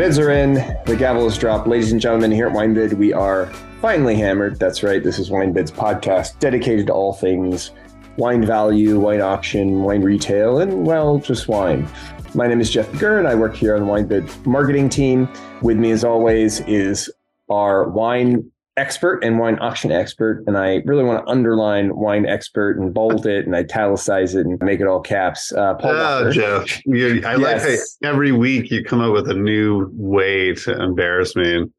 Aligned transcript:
bids 0.00 0.18
are 0.18 0.30
in, 0.30 0.54
the 0.86 0.96
gavel 0.98 1.26
is 1.26 1.36
dropped. 1.36 1.68
Ladies 1.68 1.92
and 1.92 2.00
gentlemen, 2.00 2.30
here 2.30 2.46
at 2.46 2.54
WineBid, 2.54 2.94
we 2.94 3.12
are 3.12 3.52
finally 3.82 4.16
hammered. 4.16 4.58
That's 4.58 4.82
right, 4.82 5.04
this 5.04 5.18
is 5.18 5.28
WineBid's 5.28 5.70
podcast 5.70 6.38
dedicated 6.38 6.86
to 6.86 6.94
all 6.94 7.12
things 7.12 7.72
wine 8.16 8.42
value, 8.42 8.98
wine 8.98 9.20
auction, 9.20 9.82
wine 9.82 10.00
retail, 10.00 10.60
and 10.60 10.86
well, 10.86 11.18
just 11.18 11.48
wine. 11.48 11.86
My 12.34 12.46
name 12.46 12.62
is 12.62 12.70
Jeff 12.70 12.90
Gurr, 12.98 13.18
and 13.18 13.28
I 13.28 13.34
work 13.34 13.54
here 13.54 13.76
on 13.76 13.82
the 13.82 13.92
WineBid 13.92 14.46
marketing 14.46 14.88
team. 14.88 15.28
With 15.60 15.76
me, 15.76 15.90
as 15.90 16.02
always, 16.02 16.60
is 16.60 17.12
our 17.50 17.86
wine 17.86 18.49
expert 18.76 19.22
and 19.22 19.38
wine 19.38 19.58
auction 19.60 19.92
expert. 19.92 20.44
And 20.46 20.56
I 20.56 20.82
really 20.84 21.04
want 21.04 21.24
to 21.24 21.30
underline 21.30 21.96
wine 21.96 22.26
expert 22.26 22.78
and 22.78 22.94
bold 22.94 23.26
it 23.26 23.46
and 23.46 23.54
italicize 23.54 24.34
it 24.34 24.46
and 24.46 24.60
make 24.62 24.80
it 24.80 24.86
all 24.86 25.00
caps. 25.00 25.52
Uh, 25.52 25.74
Paul 25.74 25.90
oh, 25.90 26.30
Jeff, 26.30 26.84
you, 26.86 27.22
I 27.26 27.36
yes. 27.36 27.64
like 27.64 27.78
how 28.02 28.10
every 28.10 28.32
week 28.32 28.70
you 28.70 28.84
come 28.84 29.00
up 29.00 29.12
with 29.12 29.28
a 29.28 29.34
new 29.34 29.90
way 29.92 30.54
to 30.54 30.80
embarrass 30.80 31.36
me 31.36 31.56
and 31.56 31.72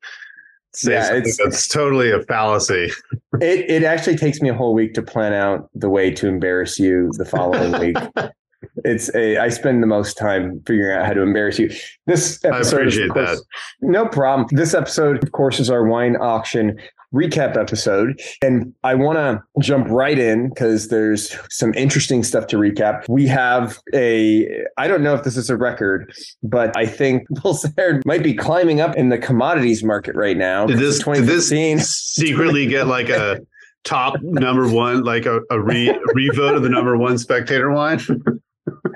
say 0.73 0.93
yeah, 0.93 1.07
something 1.07 1.33
that's 1.43 1.67
totally 1.67 2.11
a 2.11 2.21
fallacy. 2.23 2.91
It, 3.39 3.69
it 3.69 3.83
actually 3.83 4.17
takes 4.17 4.41
me 4.41 4.49
a 4.49 4.53
whole 4.53 4.73
week 4.73 4.93
to 4.95 5.01
plan 5.01 5.33
out 5.33 5.69
the 5.73 5.89
way 5.89 6.11
to 6.11 6.27
embarrass 6.27 6.79
you 6.79 7.11
the 7.17 7.25
following 7.25 7.79
week. 7.79 7.97
it's 8.85 9.13
a 9.15 9.37
I 9.37 9.49
spend 9.49 9.81
the 9.81 9.87
most 9.87 10.17
time 10.17 10.61
figuring 10.65 10.97
out 10.97 11.05
how 11.05 11.13
to 11.13 11.21
embarrass 11.21 11.59
you. 11.59 11.69
This 12.07 12.43
episode 12.43 12.77
I 12.77 12.79
appreciate 12.81 13.09
course, 13.09 13.39
that. 13.39 13.45
No 13.81 14.05
problem. 14.07 14.47
This 14.51 14.73
episode, 14.73 15.23
of 15.23 15.31
course, 15.31 15.59
is 15.59 15.69
our 15.69 15.85
wine 15.85 16.15
auction 16.15 16.79
recap 17.13 17.57
episode. 17.57 18.21
And 18.41 18.73
I 18.83 18.95
want 18.95 19.17
to 19.17 19.41
jump 19.59 19.87
right 19.89 20.17
in 20.17 20.49
because 20.49 20.87
there's 20.87 21.35
some 21.49 21.73
interesting 21.73 22.23
stuff 22.23 22.47
to 22.47 22.57
recap. 22.57 23.07
We 23.09 23.27
have 23.27 23.79
a, 23.93 24.65
I 24.77 24.87
don't 24.87 25.03
know 25.03 25.13
if 25.13 25.23
this 25.23 25.37
is 25.37 25.49
a 25.49 25.57
record, 25.57 26.13
but 26.43 26.75
I 26.77 26.85
think 26.85 27.27
Poulsard 27.33 28.05
might 28.05 28.23
be 28.23 28.33
climbing 28.33 28.81
up 28.81 28.95
in 28.95 29.09
the 29.09 29.17
commodities 29.17 29.83
market 29.83 30.15
right 30.15 30.37
now. 30.37 30.65
Did 30.65 30.79
this, 30.79 31.03
did 31.03 31.25
this 31.25 31.49
secretly 31.49 32.65
get 32.65 32.87
like 32.87 33.09
a 33.09 33.39
top 33.83 34.15
number 34.21 34.69
one, 34.69 35.03
like 35.03 35.25
a, 35.25 35.41
a 35.49 35.59
re, 35.59 35.97
revote 36.13 36.55
of 36.55 36.63
the 36.63 36.69
number 36.69 36.97
one 36.97 37.17
spectator 37.17 37.71
wine? 37.71 37.99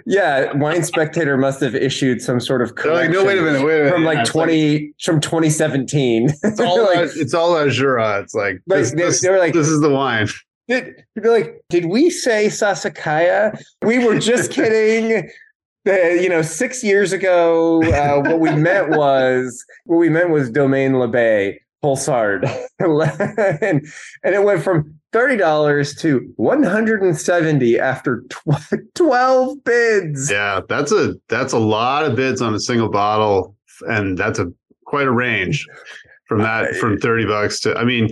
yeah, 0.06 0.54
Wine 0.54 0.84
Spectator 0.84 1.38
must 1.38 1.60
have 1.62 1.76
issued 1.76 2.22
some 2.22 2.40
sort 2.40 2.62
of 2.62 2.72
like, 2.86 3.10
no, 3.10 3.26
wait 3.26 3.38
a 3.38 3.42
minute, 3.42 3.66
wait 3.66 3.76
a 3.76 3.84
minute. 3.84 3.94
From 3.94 4.04
like 4.04 4.26
twenty 4.26 4.74
like, 4.74 4.94
from 5.02 5.20
twenty 5.22 5.50
seventeen. 5.50 6.30
It's 6.44 6.60
all 6.60 6.84
like, 6.84 7.10
it's 7.16 7.34
all 7.34 7.54
Azura. 7.56 8.22
It's 8.22 8.34
like, 8.34 8.62
like 8.68 8.80
this, 8.80 8.92
they, 8.92 8.98
this, 8.98 9.22
they 9.22 9.30
were 9.30 9.40
like 9.40 9.54
this 9.54 9.68
is 9.68 9.82
the 9.82 9.90
wine. 9.90 10.28
Did 10.68 11.04
be 11.16 11.30
like, 11.30 11.64
did 11.70 11.86
we 11.86 12.10
say 12.10 12.48
Sassicaia? 12.48 13.60
We 13.82 14.06
were 14.06 14.20
just 14.20 14.52
kidding. 14.52 15.30
Uh, 15.88 15.92
you 15.92 16.30
know, 16.30 16.42
six 16.42 16.84
years 16.84 17.12
ago, 17.12 17.84
uh, 17.84 18.20
what 18.22 18.40
we 18.40 18.50
meant 18.56 18.90
was 18.90 19.64
what 19.86 19.98
we 19.98 20.10
meant 20.10 20.32
was 20.32 20.50
Domaine 20.50 20.94
Labet 20.94 21.58
Poulsard, 21.84 22.44
and 23.62 23.86
and 24.24 24.36
it 24.36 24.44
went 24.44 24.64
from 24.64 25.00
$30 25.16 26.00
to 26.00 26.34
170 26.36 27.80
after 27.80 28.24
12 28.96 29.64
bids. 29.64 30.30
Yeah, 30.30 30.60
that's 30.68 30.92
a 30.92 31.16
that's 31.30 31.54
a 31.54 31.60
lot 31.60 32.06
of 32.06 32.16
bids 32.16 32.42
on 32.42 32.54
a 32.54 32.60
single 32.60 32.90
bottle 32.90 33.56
and 33.88 34.18
that's 34.18 34.40
a 34.40 34.52
quite 34.86 35.08
a 35.08 35.12
range 35.12 35.66
from 36.28 36.40
that 36.40 36.76
from 36.76 36.98
30 36.98 37.26
bucks 37.26 37.60
to 37.62 37.78
I 37.78 37.86
mean 37.86 38.10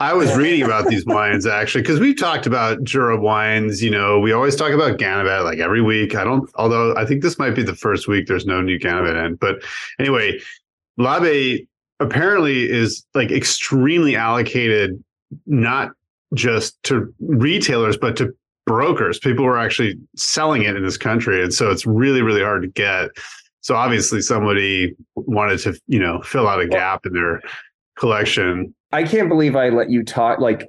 I 0.00 0.14
was 0.14 0.34
reading 0.36 0.62
about 0.62 0.88
these 0.88 1.04
wines 1.04 1.46
actually 1.46 1.82
because 1.82 2.00
we've 2.00 2.18
talked 2.18 2.46
about 2.46 2.82
Jura 2.82 3.20
wines. 3.20 3.82
You 3.82 3.90
know, 3.90 4.18
we 4.18 4.32
always 4.32 4.56
talk 4.56 4.72
about 4.72 4.98
Ganevat 4.98 5.44
like 5.44 5.58
every 5.58 5.82
week. 5.82 6.14
I 6.14 6.24
don't, 6.24 6.50
although 6.54 6.96
I 6.96 7.04
think 7.04 7.22
this 7.22 7.38
might 7.38 7.54
be 7.54 7.62
the 7.62 7.76
first 7.76 8.08
week 8.08 8.26
there's 8.26 8.46
no 8.46 8.62
new 8.62 8.78
Ganevat 8.78 9.26
in. 9.26 9.36
But 9.36 9.62
anyway, 9.98 10.40
Labet 10.98 11.66
apparently 12.00 12.68
is 12.68 13.04
like 13.14 13.30
extremely 13.30 14.16
allocated, 14.16 15.02
not 15.46 15.92
just 16.34 16.82
to 16.84 17.12
retailers, 17.20 17.96
but 17.96 18.16
to 18.16 18.32
brokers, 18.66 19.18
people 19.18 19.44
were 19.44 19.58
actually 19.58 19.98
selling 20.16 20.62
it 20.62 20.76
in 20.76 20.82
this 20.82 20.96
country. 20.96 21.42
And 21.42 21.52
so 21.52 21.70
it's 21.70 21.86
really, 21.86 22.22
really 22.22 22.42
hard 22.42 22.62
to 22.62 22.68
get. 22.68 23.10
So 23.60 23.76
obviously 23.76 24.20
somebody 24.20 24.94
wanted 25.14 25.58
to, 25.60 25.80
you 25.86 25.98
know, 25.98 26.20
fill 26.22 26.48
out 26.48 26.60
a 26.60 26.66
gap 26.66 27.06
in 27.06 27.12
their 27.12 27.40
collection. 27.98 28.74
I 28.92 29.04
can't 29.04 29.28
believe 29.28 29.56
I 29.56 29.68
let 29.68 29.90
you 29.90 30.04
talk 30.04 30.38
like 30.38 30.68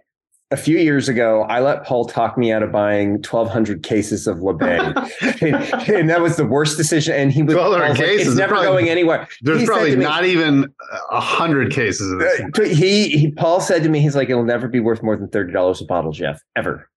a 0.53 0.58
few 0.58 0.78
years 0.78 1.09
ago, 1.09 1.41
I 1.50 1.62
let 1.62 1.84
Paul 1.84 2.06
talk 2.06 2.38
me 2.38 2.52
out 2.52 2.62
of 2.62 2.72
buying 2.72 3.14
1,200 3.14 3.81
cases 3.81 4.28
of 4.28 4.38
Labet. 4.38 4.96
and, 5.41 5.90
and, 5.90 6.09
that 6.12 6.22
was 6.22 6.38
the 6.38 6.46
worst 6.46 6.78
decision. 6.78 7.16
And 7.16 7.31
he 7.31 7.41
was, 7.41 7.56
1,200 7.56 7.97
cases. 7.97 8.08
Like, 8.08 8.28
it's 8.28 8.36
never 8.36 8.53
probably, 8.53 8.68
going 8.68 8.90
anywhere. 8.90 9.28
There's 9.42 9.62
he 9.62 9.66
probably 9.66 9.96
me, 9.96 10.03
not 10.03 10.25
even 10.25 10.72
100 11.09 11.72
cases 11.72 12.12
of 12.12 12.19
this. 12.19 12.40
Uh, 12.40 12.63
he, 12.66 13.09
he, 13.09 13.31
Paul 13.31 13.62
said 13.62 13.81
to 13.81 13.90
me, 13.90 14.00
he's 14.00 14.16
like, 14.16 14.30
it'll 14.30 14.46
never 14.46 14.68
be 14.68 14.80
worth 14.80 15.02
more 15.02 15.18
than 15.18 15.28
$30 15.28 15.81
a 15.81 15.86
bottle, 15.86 16.12
Jeff, 16.12 16.40
ever. 16.56 16.88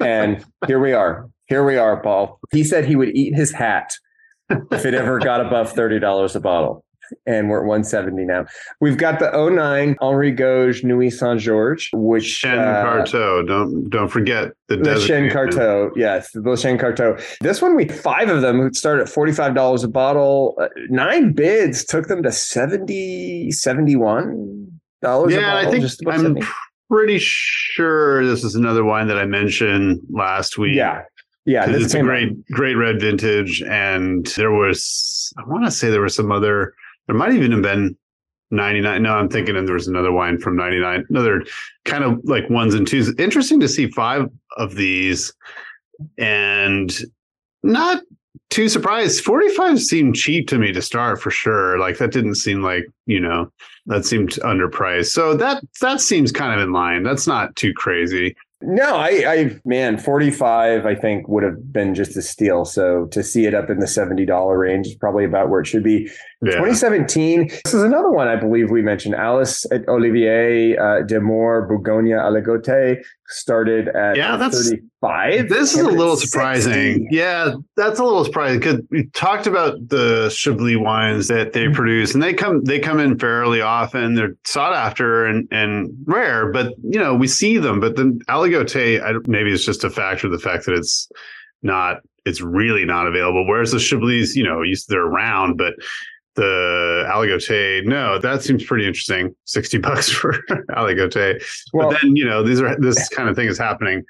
And 0.00 0.44
here 0.66 0.78
we 0.78 0.92
are. 0.92 1.30
Here 1.46 1.64
we 1.64 1.78
are, 1.78 2.02
Paul. 2.02 2.38
He 2.52 2.62
said 2.62 2.84
he 2.84 2.94
would 2.94 3.16
eat 3.16 3.34
his 3.34 3.50
hat 3.52 3.94
if 4.70 4.84
it 4.84 4.92
ever 4.92 5.18
got 5.18 5.40
above 5.40 5.72
$30 5.72 6.34
a 6.34 6.40
bottle 6.40 6.84
and 7.26 7.48
we're 7.48 7.60
at 7.60 7.66
170 7.66 8.24
now. 8.24 8.46
We've 8.80 8.96
got 8.96 9.18
the 9.18 9.30
09 9.30 9.96
Henri 10.00 10.32
Gouge 10.32 10.84
Nuits 10.84 11.18
Saint 11.18 11.40
Georges, 11.40 11.88
which 11.92 12.40
Chen 12.40 12.58
uh, 12.58 12.82
Carteau. 12.82 13.42
Don't 13.42 13.88
don't 13.88 14.08
forget 14.08 14.52
the, 14.68 14.76
the 14.76 14.94
Chênes 14.94 15.32
Carteaux. 15.32 15.90
Yes, 15.96 16.30
the 16.32 16.40
Chênes 16.40 16.80
Carteaux. 16.80 17.18
This 17.40 17.62
one 17.62 17.74
we 17.74 17.88
five 17.88 18.28
of 18.28 18.42
them 18.42 18.60
who 18.60 18.72
start 18.72 19.00
at 19.00 19.08
forty 19.08 19.32
five 19.32 19.54
dollars 19.54 19.84
a 19.84 19.88
bottle. 19.88 20.56
Uh, 20.60 20.68
nine 20.88 21.32
bids 21.32 21.84
took 21.84 22.08
them 22.08 22.22
to 22.22 22.32
70 22.32 23.50
71 23.50 24.80
dollars. 25.02 25.32
Yeah, 25.32 25.56
I 25.56 25.70
think 25.70 25.84
I'm 26.06 26.20
70. 26.20 26.42
pretty 26.90 27.18
sure 27.18 28.26
this 28.26 28.44
is 28.44 28.54
another 28.54 28.84
wine 28.84 29.08
that 29.08 29.18
I 29.18 29.26
mentioned 29.26 30.00
last 30.10 30.58
week. 30.58 30.76
Yeah. 30.76 31.02
Yeah, 31.44 31.64
it's 31.66 31.94
a 31.94 32.02
great, 32.02 32.28
out. 32.28 32.36
great 32.50 32.74
red 32.74 33.00
vintage, 33.00 33.62
and 33.62 34.26
there 34.36 34.52
was 34.52 35.32
I 35.38 35.48
want 35.48 35.64
to 35.64 35.70
say 35.70 35.88
there 35.88 36.02
were 36.02 36.10
some 36.10 36.30
other 36.30 36.74
there 37.08 37.16
might 37.16 37.32
even 37.32 37.50
have 37.50 37.62
been 37.62 37.96
99. 38.50 39.02
No, 39.02 39.14
I'm 39.14 39.28
thinking, 39.28 39.56
and 39.56 39.66
there 39.66 39.74
was 39.74 39.88
another 39.88 40.12
wine 40.12 40.38
from 40.38 40.56
99, 40.56 41.06
another 41.10 41.44
kind 41.84 42.04
of 42.04 42.20
like 42.24 42.48
ones 42.48 42.74
and 42.74 42.86
twos. 42.86 43.12
Interesting 43.18 43.60
to 43.60 43.68
see 43.68 43.90
five 43.90 44.28
of 44.56 44.76
these 44.76 45.32
and 46.16 46.96
not 47.62 48.02
too 48.50 48.68
surprised. 48.68 49.24
45 49.24 49.80
seemed 49.80 50.14
cheap 50.14 50.48
to 50.48 50.58
me 50.58 50.72
to 50.72 50.80
start 50.80 51.20
for 51.20 51.30
sure. 51.30 51.78
Like 51.78 51.98
that 51.98 52.12
didn't 52.12 52.36
seem 52.36 52.62
like, 52.62 52.86
you 53.06 53.20
know, 53.20 53.50
that 53.86 54.04
seemed 54.04 54.32
underpriced. 54.42 55.08
So 55.08 55.34
that 55.36 55.62
that 55.80 56.00
seems 56.00 56.32
kind 56.32 56.58
of 56.58 56.66
in 56.66 56.72
line. 56.72 57.02
That's 57.02 57.26
not 57.26 57.56
too 57.56 57.72
crazy. 57.74 58.34
No, 58.60 58.96
I, 58.96 59.08
I, 59.08 59.60
man, 59.64 59.98
45, 59.98 60.84
I 60.84 60.94
think 60.96 61.28
would 61.28 61.44
have 61.44 61.72
been 61.72 61.94
just 61.94 62.16
a 62.16 62.22
steal. 62.22 62.64
So 62.64 63.06
to 63.06 63.22
see 63.22 63.46
it 63.46 63.54
up 63.54 63.70
in 63.70 63.78
the 63.78 63.86
$70 63.86 64.58
range 64.58 64.88
is 64.88 64.96
probably 64.96 65.24
about 65.24 65.48
where 65.48 65.60
it 65.60 65.66
should 65.66 65.84
be. 65.84 66.10
Yeah. 66.40 66.52
2017, 66.52 67.48
this 67.48 67.74
is 67.74 67.82
another 67.82 68.10
one 68.10 68.28
I 68.28 68.36
believe 68.36 68.70
we 68.70 68.80
mentioned. 68.80 69.16
Alice 69.16 69.66
at 69.72 69.88
Olivier 69.88 70.76
uh, 70.76 71.02
De 71.02 71.20
Moor 71.20 71.66
Bourgogne 71.66 72.10
Aligoté 72.10 73.02
started 73.26 73.88
at 73.88 74.16
yeah, 74.16 74.36
that's, 74.36 74.68
35. 74.68 75.48
This 75.48 75.74
is 75.74 75.80
a 75.80 75.88
little 75.88 76.16
surprising. 76.16 77.08
Yeah, 77.10 77.54
that's 77.76 77.98
a 77.98 78.04
little 78.04 78.24
surprising 78.24 78.60
because 78.60 78.80
we 78.90 79.06
talked 79.14 79.48
about 79.48 79.88
the 79.88 80.32
Chablis 80.32 80.76
wines 80.76 81.26
that 81.26 81.54
they 81.54 81.64
mm-hmm. 81.64 81.74
produce 81.74 82.14
and 82.14 82.22
they 82.22 82.34
come 82.34 82.62
they 82.62 82.78
come 82.78 83.00
in 83.00 83.18
fairly 83.18 83.60
often. 83.60 84.14
They're 84.14 84.36
sought 84.44 84.74
after 84.74 85.26
and, 85.26 85.48
and 85.50 85.90
rare, 86.04 86.52
but 86.52 86.72
you 86.84 87.00
know, 87.00 87.16
we 87.16 87.26
see 87.26 87.58
them. 87.58 87.80
But 87.80 87.96
then 87.96 88.20
Aligoté, 88.28 89.26
maybe 89.26 89.52
it's 89.52 89.64
just 89.64 89.82
a 89.82 89.90
factor 89.90 90.28
of 90.28 90.32
the 90.32 90.38
fact 90.38 90.66
that 90.66 90.74
it's 90.74 91.10
not 91.62 91.96
it's 92.24 92.40
really 92.40 92.84
not 92.84 93.08
available. 93.08 93.44
Whereas 93.44 93.72
the 93.72 93.80
Chablis, 93.80 94.36
you 94.36 94.44
know, 94.44 94.62
they're 94.88 95.00
around, 95.00 95.56
but 95.56 95.74
the 96.38 97.04
Aligoté, 97.08 97.84
no, 97.84 98.18
that 98.18 98.42
seems 98.42 98.64
pretty 98.64 98.86
interesting. 98.86 99.34
60 99.44 99.78
bucks 99.88 100.08
for 100.08 100.32
Aligoté. 100.70 101.42
Well, 101.72 101.90
but 101.90 102.00
then, 102.00 102.16
you 102.16 102.24
know, 102.24 102.42
these 102.42 102.60
are 102.60 102.76
this 102.78 103.08
kind 103.08 103.28
of 103.28 103.36
thing 103.36 103.48
is 103.48 103.58
happening 103.58 104.04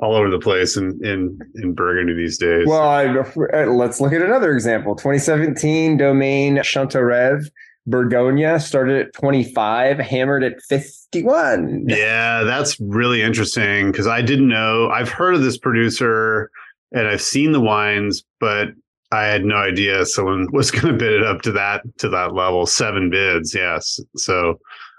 all 0.00 0.16
over 0.16 0.28
the 0.28 0.40
place 0.40 0.76
in 0.76 0.98
in 1.04 1.38
in 1.56 1.74
Burgundy 1.74 2.14
these 2.14 2.38
days. 2.38 2.66
Well, 2.66 2.88
I, 2.88 3.06
uh, 3.06 3.66
let's 3.66 4.00
look 4.00 4.12
at 4.12 4.22
another 4.22 4.52
example. 4.52 4.96
2017 4.96 5.96
domain 5.96 6.56
Chanterêves 6.56 7.50
Bourgogne 7.86 8.58
started 8.60 9.06
at 9.06 9.12
25, 9.12 9.98
hammered 9.98 10.42
at 10.42 10.62
51. 10.62 11.84
Yeah, 11.86 12.42
that's 12.42 12.80
really 12.80 13.20
interesting 13.20 13.92
because 13.92 14.06
I 14.06 14.22
didn't 14.22 14.48
know. 14.48 14.88
I've 14.88 15.10
heard 15.10 15.34
of 15.34 15.42
this 15.42 15.58
producer 15.58 16.50
and 16.92 17.06
I've 17.06 17.20
seen 17.20 17.52
the 17.52 17.60
wines, 17.60 18.24
but 18.40 18.68
I 19.14 19.24
had 19.24 19.44
no 19.44 19.56
idea 19.56 20.04
someone 20.06 20.46
was 20.52 20.70
going 20.70 20.86
to 20.86 20.92
bid 20.98 21.12
it 21.12 21.22
up 21.22 21.42
to 21.42 21.52
that 21.52 21.82
to 21.98 22.08
that 22.10 22.34
level. 22.34 22.66
Seven 22.66 23.10
bids, 23.10 23.54
yes. 23.54 24.00
So 24.16 24.58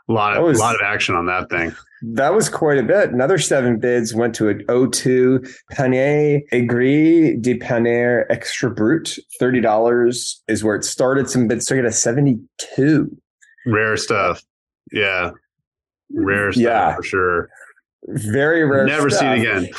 A 0.09 0.13
lot 0.13 0.37
of 0.37 0.43
was- 0.43 0.57
a 0.59 0.61
lot 0.61 0.75
of 0.75 0.81
action 0.83 1.15
on 1.15 1.25
that 1.27 1.49
thing. 1.49 1.75
That 2.13 2.35
was 2.35 2.49
quite 2.49 2.77
a 2.77 2.83
bit. 2.83 3.09
Another 3.09 3.39
seven 3.39 3.79
bids 3.79 4.13
went 4.13 4.35
to 4.35 4.49
an 4.49 4.63
O2 4.67 5.39
Panier 5.73 6.41
Aigri 6.53 7.41
de 7.41 7.57
Paner 7.57 8.25
Extra 8.29 8.69
Brut. 8.69 9.17
$30 9.41 10.35
is 10.47 10.63
where 10.63 10.75
it 10.75 10.83
started. 10.83 11.29
Some 11.29 11.47
bids 11.47 11.65
it 11.65 11.83
at 11.85 11.95
72 11.95 13.09
Rare 13.65 13.97
stuff. 13.97 14.43
Yeah. 14.91 15.31
Rare 16.13 16.51
stuff 16.51 16.61
Yeah. 16.61 16.95
for 16.95 17.01
sure. 17.03 17.49
Very 18.07 18.63
rare. 18.63 18.85
Never 18.85 19.09
stuff. 19.09 19.37
it 19.37 19.39
again. 19.39 19.69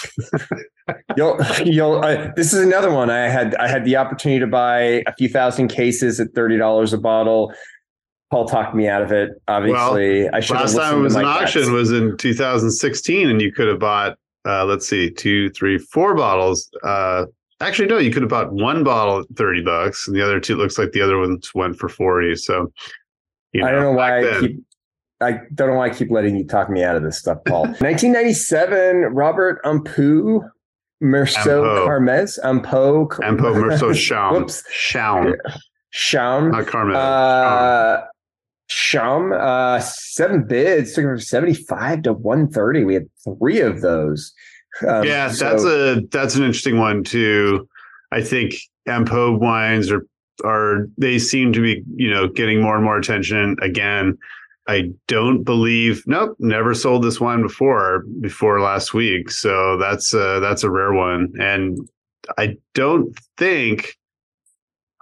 You'll, 1.16 1.38
you'll, 1.64 2.04
uh, 2.04 2.30
this 2.36 2.52
is 2.52 2.60
another 2.60 2.92
one. 2.92 3.10
I 3.10 3.28
had 3.28 3.54
I 3.56 3.66
had 3.66 3.84
the 3.84 3.96
opportunity 3.96 4.38
to 4.40 4.46
buy 4.46 5.02
a 5.06 5.14
few 5.18 5.28
thousand 5.28 5.68
cases 5.68 6.20
at 6.20 6.32
thirty 6.34 6.56
dollars 6.56 6.92
a 6.92 6.98
bottle. 6.98 7.52
Paul 8.30 8.46
talked 8.46 8.74
me 8.74 8.88
out 8.88 9.02
of 9.02 9.12
it. 9.12 9.30
Obviously, 9.46 10.28
I 10.28 10.40
should. 10.40 10.56
have 10.56 10.74
Last 10.74 10.76
time 10.76 10.98
it 10.98 11.02
was 11.02 11.14
an 11.14 11.24
auction 11.24 11.72
was 11.72 11.92
in 11.92 12.16
2016, 12.16 13.30
and 13.30 13.40
you 13.40 13.52
could 13.52 13.68
have 13.68 13.78
bought, 13.78 14.18
uh, 14.44 14.64
let's 14.64 14.88
see, 14.88 15.10
two, 15.10 15.50
three, 15.50 15.78
four 15.78 16.14
bottles. 16.16 16.68
Uh, 16.82 17.26
actually, 17.60 17.86
no, 17.86 17.98
you 17.98 18.10
could 18.10 18.22
have 18.22 18.30
bought 18.30 18.52
one 18.52 18.82
bottle 18.82 19.20
at 19.20 19.26
30 19.36 19.62
bucks, 19.62 20.08
and 20.08 20.16
the 20.16 20.22
other 20.22 20.40
two 20.40 20.56
looks 20.56 20.76
like 20.76 20.90
the 20.90 21.00
other 21.00 21.18
ones 21.18 21.54
went 21.54 21.78
for 21.78 21.88
40. 21.88 22.34
So, 22.36 22.72
you 23.52 23.64
I 23.64 23.70
don't 23.70 23.82
know 23.82 23.92
why 23.92 24.22
back 24.22 24.34
I 24.34 24.40
keep. 24.40 24.64
I 25.20 25.38
don't 25.54 25.68
know 25.70 25.76
why 25.76 25.86
I 25.86 25.90
keep 25.90 26.10
letting 26.10 26.36
you 26.36 26.46
talk 26.46 26.68
me 26.68 26.82
out 26.84 26.96
of 26.96 27.02
this 27.02 27.18
stuff, 27.18 27.38
Paul. 27.46 27.62
1997, 27.80 28.96
Robert 29.14 29.60
Ampeau, 29.64 30.42
Meursault 31.02 31.84
Carmes. 31.86 32.38
Carmez, 32.38 32.38
Ampeau, 32.44 33.08
Ampeau 33.22 33.54
Meursault 33.54 33.94
Shaun. 33.94 34.34
Whoops. 34.42 34.62
Shaun, 34.70 35.34
Sham, 35.90 36.50
not 36.50 36.66
Carmel. 36.66 36.96
uh, 36.96 38.02
Sham, 38.68 39.32
uh, 39.32 39.78
seven 39.80 40.44
bids, 40.46 40.92
took 40.94 41.04
it 41.04 41.08
from 41.08 41.20
75 41.20 42.02
to 42.02 42.12
130. 42.12 42.84
We 42.84 42.94
had 42.94 43.06
three 43.24 43.60
of 43.60 43.80
those. 43.80 44.32
Um, 44.86 45.04
yeah, 45.04 45.30
so- 45.30 45.44
that's 45.50 45.64
a 45.64 46.00
that's 46.10 46.34
an 46.34 46.42
interesting 46.44 46.78
one 46.78 47.02
too. 47.04 47.66
I 48.12 48.20
think 48.22 48.54
Ampeau 48.88 49.38
wines 49.38 49.90
are 49.90 50.06
are 50.44 50.88
they 50.98 51.18
seem 51.18 51.52
to 51.54 51.62
be 51.62 51.82
you 51.94 52.10
know 52.10 52.28
getting 52.28 52.60
more 52.60 52.74
and 52.76 52.84
more 52.84 52.98
attention 52.98 53.56
again. 53.62 54.18
I 54.68 54.90
don't 55.06 55.44
believe 55.44 56.02
nope 56.06 56.36
never 56.38 56.74
sold 56.74 57.04
this 57.04 57.20
wine 57.20 57.42
before 57.42 58.04
before 58.20 58.60
last 58.60 58.94
week, 58.94 59.30
so 59.30 59.76
that's 59.78 60.12
uh 60.14 60.40
that's 60.40 60.64
a 60.64 60.70
rare 60.70 60.92
one, 60.92 61.32
and 61.40 61.78
I 62.38 62.56
don't 62.74 63.16
think. 63.36 63.96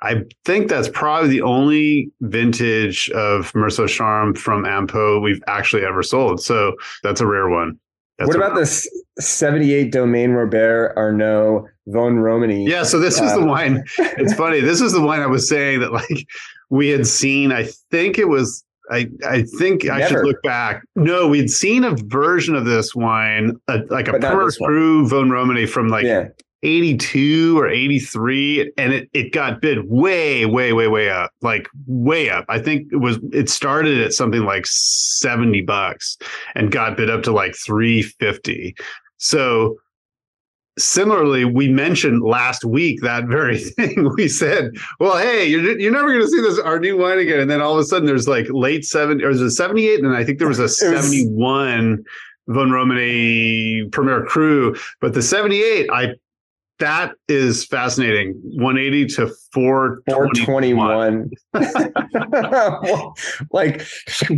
I 0.03 0.17
think 0.45 0.69
that's 0.69 0.89
probably 0.89 1.31
the 1.31 1.41
only 1.41 2.11
vintage 2.21 3.09
of 3.11 3.51
Meursault 3.53 3.89
Charmes 3.89 4.39
from 4.39 4.65
Ampeau 4.65 5.23
we've 5.23 5.43
actually 5.47 5.83
ever 5.83 6.03
sold. 6.03 6.43
So 6.43 6.75
that's 7.03 7.23
a 7.23 7.27
rare 7.27 7.49
one. 7.49 7.79
That's 8.19 8.29
what 8.29 8.37
about 8.37 8.55
this 8.55 8.87
78 9.19 9.93
Domaine 9.93 10.33
Robert 10.33 10.93
Arnaud 10.99 11.69
Von 11.87 12.19
Romani? 12.19 12.67
Yeah, 12.67 12.83
so 12.83 12.99
this 12.99 13.19
was 13.19 13.33
the 13.33 13.41
Uh, 13.41 13.47
wine. 13.47 13.85
It's 13.99 14.35
funny. 14.35 14.61
This 14.61 14.83
is 14.83 14.93
the 14.93 15.01
wine 15.01 15.23
I 15.23 15.27
was 15.27 15.49
saying 15.49 15.81
that 15.81 15.93
like 15.93 16.27
we 16.69 16.89
had 16.89 17.07
seen. 17.07 17.51
I 17.51 17.69
think 17.91 18.19
it 18.19 18.29
was. 18.29 18.63
I 18.91 19.09
I 19.27 19.43
think 19.43 19.89
I 19.89 20.09
should 20.09 20.25
look 20.25 20.43
back. 20.43 20.83
No, 20.95 21.29
we'd 21.29 21.51
seen 21.51 21.85
a 21.85 21.95
version 22.05 22.55
of 22.55 22.65
this 22.65 22.95
wine, 22.95 23.57
a, 23.69 23.79
like 23.89 24.09
a 24.09 24.13
But 24.13 24.21
not 24.23 24.33
Purmer. 24.35 24.51
Cru 24.51 25.09
Vosne-Romanée 25.09 25.69
from 25.69 25.89
like 25.89 26.05
yeah. 26.05 26.29
82 26.65 27.59
or 27.59 27.69
83 27.69 28.73
and 28.79 28.93
it, 28.93 29.11
it 29.13 29.33
got 29.33 29.61
bid 29.61 29.89
way 29.91 30.47
way 30.47 30.73
way 30.73 30.89
way 30.89 31.11
up 31.11 31.31
like 31.43 31.69
way 31.87 32.31
up 32.31 32.47
i 32.49 32.59
think 32.59 32.89
it 32.91 32.97
was 32.97 33.19
it 33.33 33.51
started 33.51 34.01
at 34.01 34.15
something 34.15 34.45
like 34.45 34.65
70 34.67 35.61
bucks 35.61 36.17
and 36.55 36.73
got 36.73 36.97
bid 36.97 37.11
up 37.11 37.23
to 37.25 37.33
like 37.33 37.55
350 37.55 38.75
so 39.19 39.77
similarly 40.79 41.45
we 41.45 41.69
mentioned 41.69 42.23
last 42.23 42.65
week 42.65 43.01
that 43.03 43.27
very 43.27 43.59
thing. 43.77 44.11
We 44.17 44.29
said 44.29 44.73
well 45.01 45.17
hey 45.17 45.47
you're, 45.47 45.79
you're 45.79 45.93
never 45.93 46.09
going 46.09 46.23
to 46.23 46.29
see 46.29 46.41
this 46.41 46.59
our 46.59 46.79
new 46.79 46.97
wine 46.97 47.19
again. 47.19 47.41
And 47.41 47.51
then 47.51 47.61
all 47.61 47.75
of 47.75 47.79
a 47.79 47.85
sudden 47.85 48.07
there's 48.07 48.29
like 48.29 48.47
late 48.51 48.85
70 48.85 49.25
or 49.25 49.29
was 49.29 49.41
it 49.41 49.51
78 49.51 50.01
and 50.01 50.15
i 50.15 50.25
think 50.25 50.39
there 50.39 50.49
was 50.49 50.59
a 50.59 50.69
71 50.85 52.05
Vosne-Romanée 52.49 53.91
premier 53.91 54.25
cru 54.27 54.75
but 55.01 55.15
the 55.15 55.23
78 55.23 55.89
i 55.91 56.09
that 56.79 57.13
is 57.29 57.65
fascinating 57.67 58.41
180 58.43 59.07
to 59.15 59.33
421 59.53 61.31
421. 61.55 63.13
like, 63.53 63.87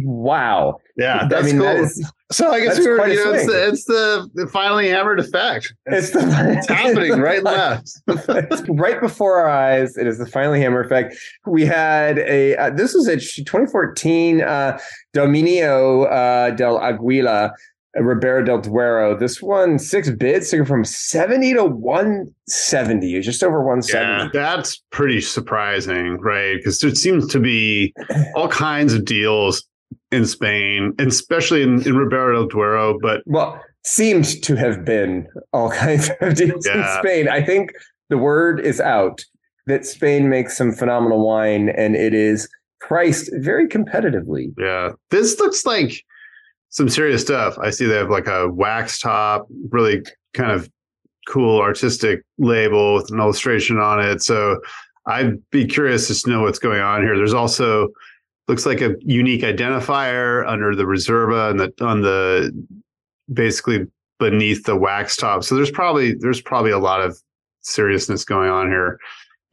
wow. 0.05 0.77
yeah 0.97 1.27
that's 1.29 1.43
I 1.43 1.47
mean, 1.47 1.57
cool 1.57 1.67
that 1.67 1.77
is, 1.77 2.13
so 2.31 2.51
i 2.51 2.61
guess 2.61 2.79
we 2.79 2.89
were, 2.89 2.97
quite 2.97 3.13
a 3.13 3.15
you 3.15 3.25
know, 3.25 3.33
it's 3.33 3.47
the, 3.47 3.69
it's 3.69 3.85
the 3.85 4.31
the 4.35 4.47
finally 4.49 4.89
hammered 4.89 5.21
effect 5.21 5.73
it's, 5.87 6.11
the, 6.11 6.21
it's 6.59 6.69
happening 6.69 7.13
right 7.21 7.37
and 7.37 7.45
left 7.45 8.01
it's 8.09 8.63
right 8.69 9.01
before 9.01 9.39
our 9.39 9.49
eyes. 9.49 9.97
It 9.97 10.07
is 10.07 10.19
the 10.19 10.27
finally 10.27 10.61
hammer 10.61 10.81
effect. 10.81 11.17
We 11.47 11.65
had 11.65 12.19
a 12.19 12.57
uh, 12.57 12.71
this 12.71 12.95
was 12.95 13.09
a 13.09 13.17
2014 13.17 14.43
uh, 14.43 14.79
Dominio 15.15 16.11
uh, 16.11 16.51
del 16.55 16.79
Aguila. 16.79 17.53
Ribera 17.99 18.45
del 18.45 18.61
Duero. 18.61 19.17
This 19.17 19.41
one 19.43 19.79
six 19.79 20.11
bids, 20.11 20.51
took 20.51 20.67
from 20.67 20.85
70 20.85 21.55
to 21.55 21.65
170, 21.65 23.21
just 23.21 23.43
over 23.43 23.63
170. 23.63 24.07
Yeah, 24.07 24.29
that's 24.33 24.83
pretty 24.91 25.21
surprising, 25.21 26.19
right? 26.19 26.57
Because 26.57 26.79
there 26.81 26.95
seems 26.95 27.27
to 27.29 27.41
be 27.41 27.93
all 28.35 28.49
kinds 28.49 28.93
of 28.95 29.05
deals 29.05 29.67
in 30.13 30.27
Spain, 30.27 30.95
especially 30.99 31.63
in, 31.63 31.83
in 31.87 31.97
Ribera 31.97 32.35
del 32.35 32.47
Duero. 32.47 32.99
But 33.01 33.23
Well, 33.27 33.61
seems 33.85 34.39
to 34.41 34.57
have 34.57 34.85
been 34.85 35.27
all 35.53 35.71
kinds 35.85 36.11
of 36.21 36.35
deals 36.35 36.67
in 36.67 36.85
Spain. 36.99 37.29
I 37.29 37.43
think 37.43 37.73
the 38.09 38.19
word 38.19 38.61
is 38.61 38.81
out 38.81 39.25
that 39.67 39.85
Spain 39.85 40.29
makes 40.29 40.57
some 40.57 40.73
phenomenal 40.73 41.27
wine 41.27 41.71
and 41.71 41.97
it 41.97 42.15
is 42.15 42.49
priced 42.81 43.31
very 43.39 43.67
competitively. 43.67 44.53
yeah, 44.59 44.91
this 45.11 45.41
looks 45.41 45.67
like 45.67 46.05
some 46.77 46.91
serious 46.91 47.23
stuff. 47.23 47.59
I 47.59 47.71
see 47.71 47.87
they 47.87 47.97
have 47.97 48.11
like 48.11 48.27
a 48.27 48.49
wax 48.49 49.01
top, 49.01 49.47
really 49.71 50.03
kind 50.35 50.53
of 50.53 50.69
cool 51.27 51.59
artistic 51.59 52.21
label 52.37 52.97
with 52.97 53.11
an 53.11 53.19
illustration 53.19 53.79
on 53.79 53.99
it. 53.99 54.23
So 54.23 54.61
I'd 55.07 55.39
be 55.51 55.65
curious 55.65 56.23
to 56.23 56.31
know 56.31 56.43
what's 56.43 56.59
going 56.59 56.83
on 56.83 57.01
here. 57.01 57.17
There's 57.17 57.33
also 57.33 57.89
looks 58.47 58.67
like 58.67 58.83
a 58.83 58.95
unique 59.01 59.41
identifier 59.41 60.47
under 60.47 60.77
the 60.77 60.83
Reserva 60.85 61.51
and 61.51 61.59
the 61.61 61.73
on 61.81 62.03
the 62.03 62.53
basically 63.33 63.87
beneath 64.19 64.65
the 64.65 64.77
wax 64.77 65.17
top. 65.17 65.45
So 65.45 65.55
there's 65.55 65.71
probably 65.71 66.13
there's 66.13 66.43
probably 66.43 66.73
a 66.73 66.79
lot 66.79 67.01
of 67.01 67.19
seriousness 67.63 68.23
going 68.23 68.51
on 68.51 68.69
here. 68.69 68.99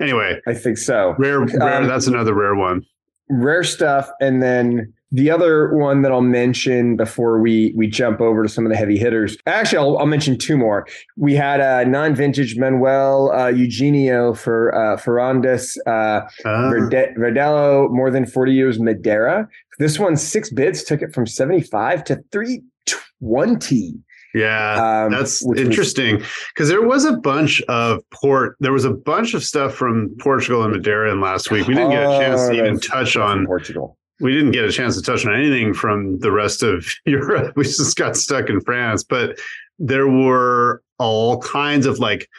Anyway, 0.02 0.42
I 0.46 0.56
think 0.56 0.78
so. 0.78 1.16
rare, 1.18 1.40
rare 1.40 1.84
Um, 1.84 1.88
that's 1.88 2.08
another 2.08 2.34
rare 2.34 2.56
one. 2.56 2.82
rare 3.30 3.64
stuff 3.64 4.10
and 4.20 4.44
then 4.44 4.92
the 5.16 5.30
other 5.30 5.74
one 5.76 6.02
that 6.02 6.12
I'll 6.12 6.22
mention 6.22 6.98
before 6.98 7.40
we 7.40 7.72
we 7.78 7.88
jump 7.88 8.20
over 8.20 8.44
to 8.44 8.50
some 8.50 8.66
of 8.66 8.72
the 8.72 8.76
heavy 8.78 8.98
hitters. 8.98 9.38
Actually, 9.46 9.78
I'll, 9.78 9.98
I'll 10.00 10.06
mention 10.08 10.38
two 10.38 10.58
more. 10.58 10.86
We 11.16 11.36
had 11.36 11.60
a 11.62 11.86
non-vintage 11.90 12.58
Manuel 12.58 13.32
uh, 13.32 13.48
Eugenio 13.50 14.34
for 14.34 14.74
uh, 14.76 14.98
Ferrandes 14.98 15.78
uh, 15.88 16.22
Uh, 16.44 16.70
Verde- 16.72 17.14
Verdelho, 17.18 17.90
more 17.92 18.10
than 18.12 18.26
40 18.26 18.52
years 18.54 18.80
Madeira. 18.80 19.48
This 19.80 19.98
one, 20.00 20.18
six 20.18 20.50
bids, 20.52 20.84
took 20.84 21.02
it 21.02 21.14
from 21.14 21.26
75 21.28 22.04
to 22.06 22.24
320. 22.32 23.94
yeah. 24.34 25.04
Um, 25.06 25.12
That's 25.12 25.46
interesting 25.56 26.22
because 26.54 26.70
there 26.70 26.82
was 26.82 27.06
a 27.06 27.14
bunch 27.18 27.62
of 27.70 28.02
port. 28.12 28.56
There 28.60 28.72
was 28.74 28.86
a 28.86 28.92
bunch 28.92 29.34
of 29.34 29.44
stuff 29.44 29.74
from 29.76 30.16
Portugal 30.20 30.64
and 30.64 30.74
Madeira 30.74 31.12
in 31.12 31.22
last 31.22 31.52
week. 31.52 31.68
We 31.68 31.74
didn't 31.76 31.92
get 31.92 32.04
a 32.04 32.18
chance 32.20 32.42
to 32.48 32.50
Oh, 32.50 32.54
even 32.66 32.80
touch 32.80 33.16
on. 33.16 33.46
Portugal. 33.46 33.98
We 34.24 34.34
didn't 34.34 34.52
get 34.52 34.66
a 34.66 34.72
chance 34.72 34.96
to 34.96 35.02
touch 35.02 35.26
on 35.26 35.36
anything 35.36 35.74
from 35.74 36.18
the 36.20 36.32
rest 36.32 36.64
of 36.64 36.88
Europe. 37.06 37.56
We 37.56 37.66
just 37.66 37.98
got 37.98 38.18
stuck 38.18 38.50
in 38.50 38.62
France. 38.62 39.04
But 39.04 39.40
there 39.78 40.08
were 40.08 40.82
all 40.98 41.40
kinds 41.42 41.86
of 41.86 42.00
like, 42.00 42.30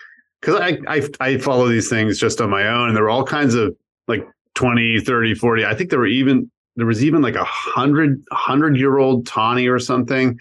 because 0.40 0.60
I, 0.60 0.78
I 0.88 1.08
I 1.20 1.38
follow 1.38 1.68
these 1.68 1.88
things 1.88 2.18
just 2.18 2.40
on 2.40 2.50
my 2.50 2.66
own, 2.66 2.88
and 2.88 2.96
there 2.96 3.04
were 3.04 3.10
all 3.10 3.24
kinds 3.24 3.54
of 3.54 3.76
like 4.08 4.26
20, 4.54 5.00
30, 5.00 5.34
40. 5.34 5.64
I 5.64 5.74
think 5.74 5.90
there 5.90 5.98
were 5.98 6.06
even 6.06 6.50
there 6.76 6.86
was 6.86 7.04
even 7.04 7.22
like 7.22 7.36
a 7.36 7.44
hundred 7.44 8.22
hundred 8.32 8.76
year 8.76 8.98
old 8.98 9.26
tawny 9.26 9.68
or 9.68 9.78
something 9.78 10.38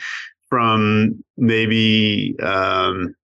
from 0.50 1.24
maybe 1.38 2.36
um 2.42 3.16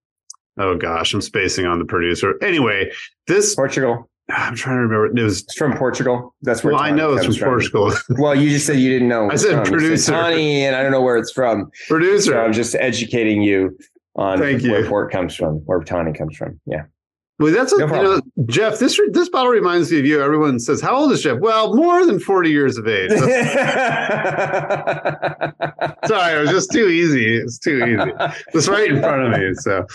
oh 0.58 0.76
gosh 0.76 1.14
i'm 1.14 1.22
spacing 1.22 1.66
on 1.66 1.80
the 1.80 1.86
producer 1.86 2.36
anyway 2.42 2.92
this 3.28 3.56
Portugal. 3.56 4.10
I'm 4.32 4.56
trying 4.56 4.78
to 4.78 4.82
remember 4.82 5.06
it 5.08 5.24
was 5.24 5.42
It's 5.44 5.56
from 5.56 5.76
Portugal. 5.78 6.36
That's 6.42 6.64
where 6.64 6.74
well 6.74 6.82
i 6.84 6.92
know 6.92 7.14
it's 7.14 7.26
from 7.26 7.36
portugal 7.36 7.92
Well, 8.10 8.36
you 8.36 8.50
just 8.50 8.66
said 8.66 8.78
you 8.78 8.90
didn't 8.92 9.08
know. 9.10 9.30
I 9.32 9.36
said 9.36 9.56
from. 9.66 9.66
Producer. 9.78 10.12
Tawny, 10.12 10.66
and 10.66 10.76
I 10.76 10.84
don't 10.84 10.92
know 10.92 11.02
where 11.02 11.18
it's 11.18 11.32
from. 11.32 11.70
So 11.74 11.96
producer 11.96 12.40
I'm 12.40 12.54
just 12.54 12.76
educating 12.76 13.42
you 13.42 13.78
on 14.16 14.40
Thank 14.40 14.64
where 14.64 14.82
you. 14.82 14.88
port 14.90 15.12
comes 15.12 15.36
from, 15.36 15.56
where 15.66 15.80
Tawny 15.82 16.12
comes 16.14 16.36
from. 16.36 16.60
Yeah. 16.66 16.84
Well, 17.40 17.54
that's 17.54 17.72
a, 17.72 17.78
No 17.78 17.86
you 17.86 18.04
know, 18.04 18.22
Jeff. 18.48 18.80
This 18.80 19.00
this 19.12 19.30
bottle 19.30 19.50
reminds 19.52 19.90
me 19.92 20.00
of 20.00 20.06
you. 20.06 20.22
Everyone 20.22 20.60
says, 20.60 20.82
"How 20.82 20.94
old 20.98 21.14
is 21.14 21.22
Jeff?" 21.22 21.40
Well, 21.40 21.74
more 21.74 22.06
than 22.06 22.20
forty 22.20 22.50
years 22.50 22.78
of 22.78 22.86
age. 22.86 23.12
Sorry, 26.06 26.36
it 26.36 26.42
was 26.42 26.50
just 26.50 26.72
too 26.72 26.88
easy. 26.90 27.38
It's 27.38 27.58
too 27.58 27.86
easy. 27.86 28.12
It's 28.54 28.68
right 28.68 28.92
in 28.92 29.00
front 29.00 29.34
of 29.34 29.40
me. 29.40 29.54
So 29.56 29.86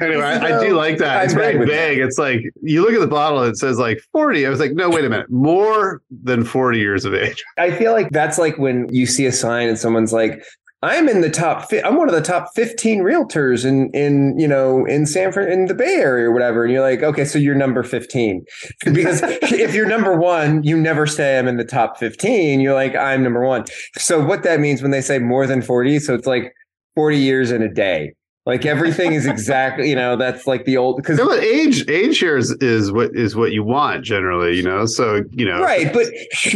anyway, 0.00 0.22
I, 0.22 0.58
I 0.58 0.64
do 0.64 0.74
like 0.74 0.98
that. 0.98 1.18
I'm 1.18 1.24
It's 1.24 1.34
very 1.34 1.64
vague. 1.66 1.98
It's 1.98 2.18
like 2.18 2.42
you 2.62 2.82
look 2.82 2.92
at 2.92 3.00
the 3.00 3.06
bottle, 3.06 3.42
it 3.42 3.56
says 3.56 3.78
like 3.78 4.00
forty. 4.12 4.46
I 4.46 4.50
was 4.50 4.60
like, 4.60 4.72
no, 4.72 4.88
wait 4.88 5.04
a 5.04 5.08
minute, 5.08 5.30
more 5.30 6.00
than 6.10 6.44
forty 6.44 6.78
years 6.78 7.04
of 7.04 7.14
age. 7.14 7.42
I 7.58 7.72
feel 7.72 7.92
like 7.92 8.10
that's 8.10 8.38
like 8.38 8.56
when 8.58 8.88
you 8.92 9.06
see 9.06 9.26
a 9.26 9.32
sign 9.32 9.68
and 9.68 9.78
someone's 9.78 10.12
like, 10.12 10.42
"I'm 10.82 11.08
in 11.08 11.22
the 11.22 11.30
top. 11.30 11.68
Fi- 11.68 11.82
I'm 11.82 11.96
one 11.96 12.08
of 12.08 12.14
the 12.14 12.22
top 12.22 12.50
15 12.54 13.00
realtors 13.00 13.64
in 13.64 13.90
in 13.90 14.38
you 14.38 14.46
know 14.46 14.84
in 14.84 15.06
San 15.06 15.32
Fran 15.32 15.50
in 15.50 15.66
the 15.66 15.74
Bay 15.74 15.94
Area 15.94 16.28
or 16.28 16.32
whatever." 16.32 16.62
And 16.64 16.72
you're 16.72 16.82
like, 16.82 17.02
"Okay, 17.02 17.24
so 17.24 17.38
you're 17.38 17.56
number 17.56 17.82
15." 17.82 18.44
Because 18.92 19.22
if 19.22 19.74
you're 19.74 19.88
number 19.88 20.16
one, 20.16 20.62
you 20.62 20.76
never 20.76 21.06
say 21.06 21.38
I'm 21.38 21.48
in 21.48 21.56
the 21.56 21.64
top 21.64 21.98
15. 21.98 22.60
You're 22.60 22.74
like, 22.74 22.94
"I'm 22.94 23.22
number 23.22 23.44
one." 23.44 23.64
So 23.98 24.24
what 24.24 24.44
that 24.44 24.60
means 24.60 24.82
when 24.82 24.92
they 24.92 25.00
say 25.00 25.18
more 25.18 25.46
than 25.46 25.62
40, 25.62 25.98
so 25.98 26.14
it's 26.14 26.26
like 26.26 26.52
40 26.94 27.18
years 27.18 27.50
in 27.50 27.62
a 27.62 27.72
day. 27.72 28.14
Like 28.46 28.66
everything 28.66 29.14
is 29.14 29.24
exactly, 29.26 29.88
you 29.88 29.94
know, 29.96 30.16
that's 30.16 30.46
like 30.46 30.66
the 30.66 30.76
old 30.76 30.96
because 30.96 31.16
No, 31.16 31.32
age 31.32 31.88
age 31.88 32.18
here 32.18 32.36
is, 32.36 32.50
is 32.60 32.92
what 32.92 33.16
is 33.16 33.34
what 33.34 33.52
you 33.52 33.64
want 33.64 34.04
generally. 34.04 34.54
You 34.54 34.62
know, 34.62 34.84
so 34.84 35.22
you 35.30 35.46
know, 35.46 35.62
right, 35.62 35.90
but 35.92 36.06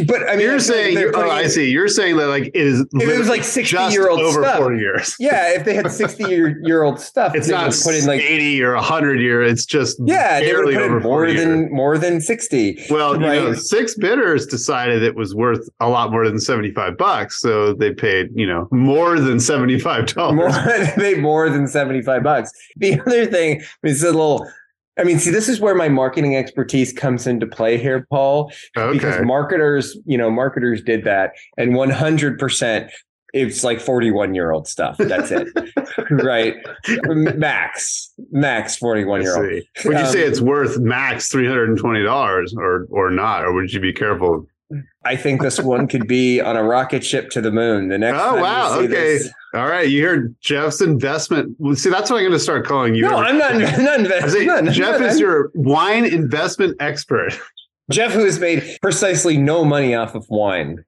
but 0.07 0.29
I 0.29 0.37
mean, 0.37 0.41
You're 0.41 0.57
I 0.57 0.59
feel 0.59 0.77
like 0.77 0.95
saying, 0.95 1.13
oh, 1.15 1.31
I 1.31 1.47
see. 1.47 1.71
You're 1.71 1.89
saying 1.89 2.19
that 2.19 2.27
like 2.27 2.49
it 2.49 2.57
is. 2.57 2.81
If 2.93 3.09
it 3.09 3.19
was 3.19 3.31
like 3.31 3.43
60 3.43 3.75
just 3.75 3.95
year 3.95 4.11
old 4.11 4.21
over 4.21 4.43
stuff. 4.43 4.59
forty 4.59 4.81
years. 4.81 5.17
Yeah, 5.19 5.55
if 5.55 5.65
they 5.65 5.73
had 5.75 5.91
60 5.91 6.25
year, 6.25 6.61
year 6.63 6.83
old 6.83 7.01
stuff, 7.01 7.35
It's 7.35 7.49
not 7.49 7.73
put 7.83 7.95
in 7.95 8.05
like 8.07 8.21
eighty 8.21 8.61
or 8.63 8.75
hundred 8.77 9.21
year. 9.21 9.43
It's 9.43 9.65
just 9.65 9.99
yeah, 10.05 10.41
they 10.41 10.47
barely 10.47 10.77
over 10.77 11.01
more 11.01 11.21
40 11.25 11.33
year. 11.33 11.41
than 11.47 11.73
more 11.73 11.97
than 11.97 12.21
60. 12.21 12.85
Well, 12.91 13.15
you 13.15 13.21
know, 13.21 13.55
six 13.55 13.95
bidders 13.95 14.47
decided 14.47 15.03
it 15.03 15.15
was 15.15 15.35
worth 15.35 15.67
a 15.81 15.89
lot 15.89 16.11
more 16.11 16.29
than 16.29 16.39
seventy 16.39 16.71
five 16.71 16.99
bucks, 16.99 17.41
so 17.41 17.73
they 17.73 17.95
paid 17.95 18.29
you 18.35 18.47
know 18.47 18.69
more 18.73 19.19
than 19.19 19.41
seventy 19.41 19.79
five 19.79 20.15
More 20.17 20.49
dollars. 20.51 20.55
they 20.97 21.15
made 21.15 21.19
more 21.23 21.49
than 21.49 21.67
75 21.79 22.23
bucks. 22.23 22.51
The 22.77 23.01
other 23.01 23.27
thing 23.27 23.63
is 23.83 24.03
a 24.03 24.07
little 24.07 24.47
I 24.99 25.05
mean, 25.05 25.21
see, 25.21 25.31
this 25.31 25.49
is 25.49 25.61
where 25.61 25.77
my 25.77 25.89
marketing 25.89 26.35
expertise 26.35 26.93
comes 26.93 27.27
into 27.29 27.47
play 27.47 27.79
here, 27.79 28.05
Paul, 28.11 28.53
okay. 28.77 28.93
because 28.93 29.25
marketers, 29.25 29.97
you 30.07 30.19
know, 30.19 30.29
marketers 30.29 30.83
did 30.83 31.05
that, 31.05 31.35
and 31.57 31.75
100%, 31.75 32.91
it's 33.33 33.63
like 33.63 33.81
41 33.81 34.35
year 34.35 34.51
old 34.51 34.67
stuff. 34.67 34.97
That's 34.99 35.31
it, 35.31 35.47
right? 36.11 36.57
Max, 37.07 38.13
max 38.33 38.75
41 38.77 39.23
year 39.23 39.37
old. 39.37 39.63
Would 39.85 39.99
you 39.99 40.07
say 40.07 40.25
Um, 40.25 40.31
it's 40.31 40.41
worth 40.41 40.79
max 40.79 41.29
three 41.29 41.47
hundred 41.47 41.69
and 41.69 41.79
twenty 41.79 42.03
dollars, 42.03 42.55
or 42.57 42.87
or 42.91 43.11
not, 43.11 43.45
or 43.45 43.53
would 43.53 43.73
you 43.73 43.81
be 43.81 43.93
careful? 43.93 44.47
I 45.05 45.17
think 45.17 45.41
this 45.43 45.59
one 45.61 45.87
could 45.89 46.07
be 46.07 46.41
on 46.41 46.57
a 46.57 46.63
rocket 46.63 47.05
ship 47.05 47.31
to 47.31 47.41
the 47.41 47.51
moon. 47.51 47.89
The 47.89 47.99
next. 47.99 48.19
Oh, 48.21 48.37
wow, 48.41 48.79
okay. 48.81 48.87
this- 48.89 49.31
All 49.55 49.67
right, 49.67 49.89
you 49.89 50.05
heard 50.05 50.37
Jeff's 50.41 50.81
investment. 50.83 51.57
See, 51.79 51.89
that's 51.91 52.11
what 52.11 52.19
I'm 52.19 52.23
going 52.25 52.33
to 52.33 52.39
start 52.39 52.67
calling 52.67 52.95
you. 52.95 53.03
No, 53.03 53.17
I'm 53.17 53.39
not. 53.39 53.53
I'm 53.55 53.85
not 53.85 54.01
investing. 54.01 54.51
I'm 54.51 54.71
Jeff 54.73 54.97
I'm- 55.01 55.05
is 55.05 55.19
your 55.19 55.51
wine 55.55 56.05
investment 56.05 56.77
expert. 56.81 57.39
Jeff, 57.91 58.13
who 58.13 58.25
has 58.27 58.39
made 58.39 58.77
precisely 58.83 59.39
no 59.39 59.65
money 59.65 59.95
off 59.95 60.15
of 60.15 60.27
wine. 60.29 60.85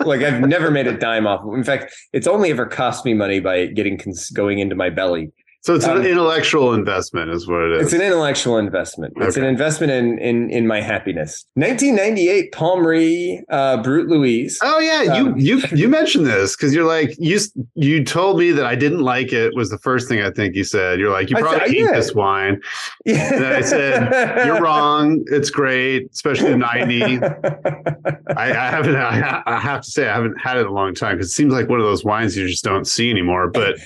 like 0.00 0.20
I've 0.20 0.42
never 0.42 0.70
made 0.70 0.86
a 0.86 0.94
dime 0.94 1.26
off. 1.26 1.42
of 1.42 1.54
In 1.54 1.64
fact, 1.64 1.94
it's 2.12 2.26
only 2.26 2.50
ever 2.50 2.66
cost 2.66 3.06
me 3.06 3.14
money 3.14 3.40
by 3.40 3.64
getting 3.66 3.96
cons- 3.96 4.28
going 4.28 4.58
into 4.58 4.74
my 4.74 4.90
belly. 4.90 5.32
So 5.64 5.74
it's 5.74 5.86
Um, 5.86 6.00
an 6.00 6.06
intellectual 6.06 6.74
investment, 6.74 7.30
is 7.30 7.48
what 7.48 7.62
it 7.62 7.72
is. 7.72 7.84
It's 7.84 7.94
an 7.94 8.02
intellectual 8.02 8.58
investment. 8.58 9.14
It's 9.16 9.38
an 9.38 9.44
investment 9.44 9.90
in 9.92 10.18
in 10.18 10.50
in 10.50 10.66
my 10.66 10.82
happiness. 10.82 11.46
1998, 11.54 12.52
Pommery, 12.52 13.40
uh, 13.48 13.82
Brut 13.82 14.06
Louise. 14.06 14.58
Oh 14.62 14.78
yeah, 14.78 15.14
Um, 15.14 15.38
you 15.38 15.56
you 15.58 15.66
you 15.74 15.88
mentioned 15.88 16.26
this 16.26 16.54
because 16.54 16.74
you're 16.74 16.84
like 16.84 17.16
you 17.18 17.40
you 17.76 18.04
told 18.04 18.38
me 18.38 18.52
that 18.52 18.66
I 18.66 18.74
didn't 18.74 19.00
like 19.00 19.32
it 19.32 19.54
was 19.56 19.70
the 19.70 19.78
first 19.78 20.06
thing 20.06 20.20
I 20.20 20.30
think 20.30 20.54
you 20.54 20.64
said. 20.64 21.00
You're 21.00 21.10
like 21.10 21.30
you 21.30 21.36
probably 21.36 21.60
hate 21.60 21.78
yeah. 21.78 21.92
this 21.92 22.14
wine. 22.14 22.60
Yeah. 23.06 23.34
And 23.34 23.44
I 23.46 23.60
said 23.62 24.46
you're 24.46 24.60
wrong. 24.60 25.24
It's 25.26 25.50
great, 25.50 26.10
especially 26.12 26.50
the 26.50 26.58
ninety. 26.58 27.02
I, 28.36 28.50
I 28.50 28.70
haven't. 28.70 28.96
I, 28.96 29.42
I 29.46 29.58
have 29.58 29.82
to 29.82 29.90
say 29.90 30.08
I 30.08 30.14
haven't 30.14 30.36
had 30.38 30.56
it 30.58 30.60
in 30.60 30.66
a 30.66 30.72
long 30.72 30.94
time 30.94 31.16
because 31.16 31.28
it 31.28 31.34
seems 31.34 31.52
like 31.52 31.68
one 31.68 31.80
of 31.80 31.86
those 31.86 32.04
wines 32.04 32.36
you 32.36 32.46
just 32.48 32.64
don't 32.64 32.86
see 32.86 33.10
anymore. 33.10 33.48
But 33.50 33.76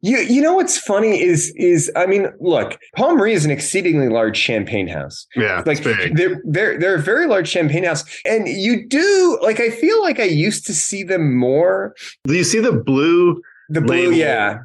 You 0.00 0.18
you 0.18 0.40
know 0.40 0.54
what's 0.54 0.78
funny 0.78 1.20
is 1.20 1.52
is 1.56 1.90
I 1.96 2.06
mean 2.06 2.28
look 2.40 2.78
Pommery 2.96 3.32
is 3.32 3.44
an 3.44 3.50
exceedingly 3.50 4.08
large 4.08 4.36
champagne 4.36 4.86
house 4.86 5.26
yeah, 5.34 5.62
like 5.66 5.82
they're 5.82 6.40
they're 6.44 6.78
they're 6.78 6.94
a 6.94 7.02
very 7.02 7.26
large 7.26 7.48
champagne 7.48 7.82
house 7.84 8.04
and 8.24 8.46
you 8.46 8.86
do 8.86 9.38
like 9.42 9.58
I 9.58 9.70
feel 9.70 10.00
like 10.00 10.20
I 10.20 10.24
used 10.24 10.66
to 10.66 10.72
see 10.74 11.02
them 11.02 11.36
more 11.36 11.94
Do 12.24 12.34
you 12.34 12.44
see 12.44 12.60
the 12.60 12.72
blue 12.72 13.40
the 13.70 13.80
blue 13.80 13.96
Label. 14.10 14.12
yeah 14.12 14.58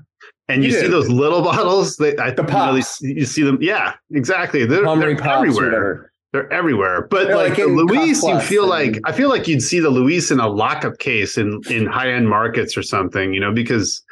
and 0.50 0.64
you, 0.64 0.70
You 0.72 0.80
see 0.82 0.88
those 0.88 1.10
little 1.10 1.42
bottles? 1.52 1.96
They 1.98 2.16
I 2.18 2.30
The 2.32 2.44
really- 2.44 2.82
pops. 2.82 3.02
you 3.02 3.26
see 3.26 3.44
them. 3.44 3.58
Yeah, 3.62 3.94
exactly. 4.12 4.66
They're, 4.66 4.84
they're 4.84 5.22
everywhere. 5.30 6.12
They're 6.34 6.52
everywhere. 6.52 7.08
But 7.10 7.28
They're 7.28 7.38
like, 7.38 7.50
like 7.52 7.58
the 7.60 7.68
Louise, 7.68 8.22
you 8.24 8.40
feel 8.42 8.68
like 8.68 9.00
I 9.06 9.14
feel 9.14 9.30
like 9.30 9.48
you'd 9.48 9.62
see 9.62 9.80
the 9.80 9.90
Louise 9.90 10.32
in 10.32 10.40
a 10.42 10.48
lockup 10.50 10.98
case 11.00 11.38
in 11.38 11.62
in 11.70 11.86
high 11.86 12.12
end 12.12 12.28
markets 12.30 12.76
or 12.78 12.84
something, 12.84 13.34
you 13.34 13.40
know, 13.40 13.54
because 13.54 14.04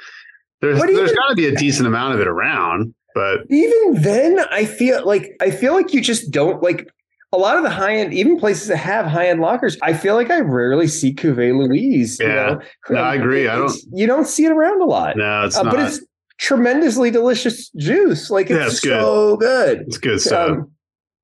there's 0.61 0.79
But 0.79 0.87
there's 0.87 1.11
got 1.13 1.29
to 1.29 1.35
be 1.35 1.47
a 1.47 1.55
decent 1.55 1.87
amount 1.87 2.13
of 2.15 2.19
it 2.21 2.27
around. 2.27 2.93
But 3.13 3.41
even 3.49 4.01
then 4.01 4.39
I 4.51 4.65
feel 4.65 5.05
like 5.05 5.35
I 5.41 5.51
feel 5.51 5.73
like 5.73 5.93
you 5.93 6.01
just 6.01 6.31
don't 6.31 6.61
like 6.63 6.87
a 7.33 7.37
lot 7.37 7.57
of 7.57 7.63
the 7.63 7.69
high 7.69 7.95
end, 7.95 8.13
even 8.13 8.37
places 8.39 8.67
that 8.67 8.77
have 8.77 9.05
high 9.05 9.27
end 9.27 9.41
lockers. 9.41 9.77
I 9.81 9.93
feel 9.93 10.15
like 10.15 10.29
I 10.29 10.39
rarely 10.39 10.87
see 10.87 11.13
Cuvée 11.13 11.57
Louise. 11.57 12.19
you 12.19 12.27
Yeah. 12.27 12.33
know? 12.35 12.59
No, 12.89 12.97
I 13.01 13.15
agree. 13.15 13.47
I 13.47 13.55
It's- 13.55 13.85
You 13.93 14.07
don't 14.07 14.27
see 14.27 14.45
it 14.45 14.51
around 14.51 14.81
a 14.81 14.85
lot, 14.85 15.17
no, 15.17 15.43
it's 15.45 15.57
Uh, 15.57 15.63
not. 15.63 15.75
but 15.75 15.85
it's 15.87 16.01
tremendously 16.39 17.11
delicious 17.11 17.69
juice. 17.77 18.29
Like 18.29 18.49
it's 18.49 18.59
Yeah, 18.59 18.65
it's 18.67 18.79
good. 18.79 19.01
so 19.01 19.37
good. 19.37 19.81
it's 19.87 19.97
good 19.97 20.19
stuff. 20.21 20.49
Um, 20.51 20.71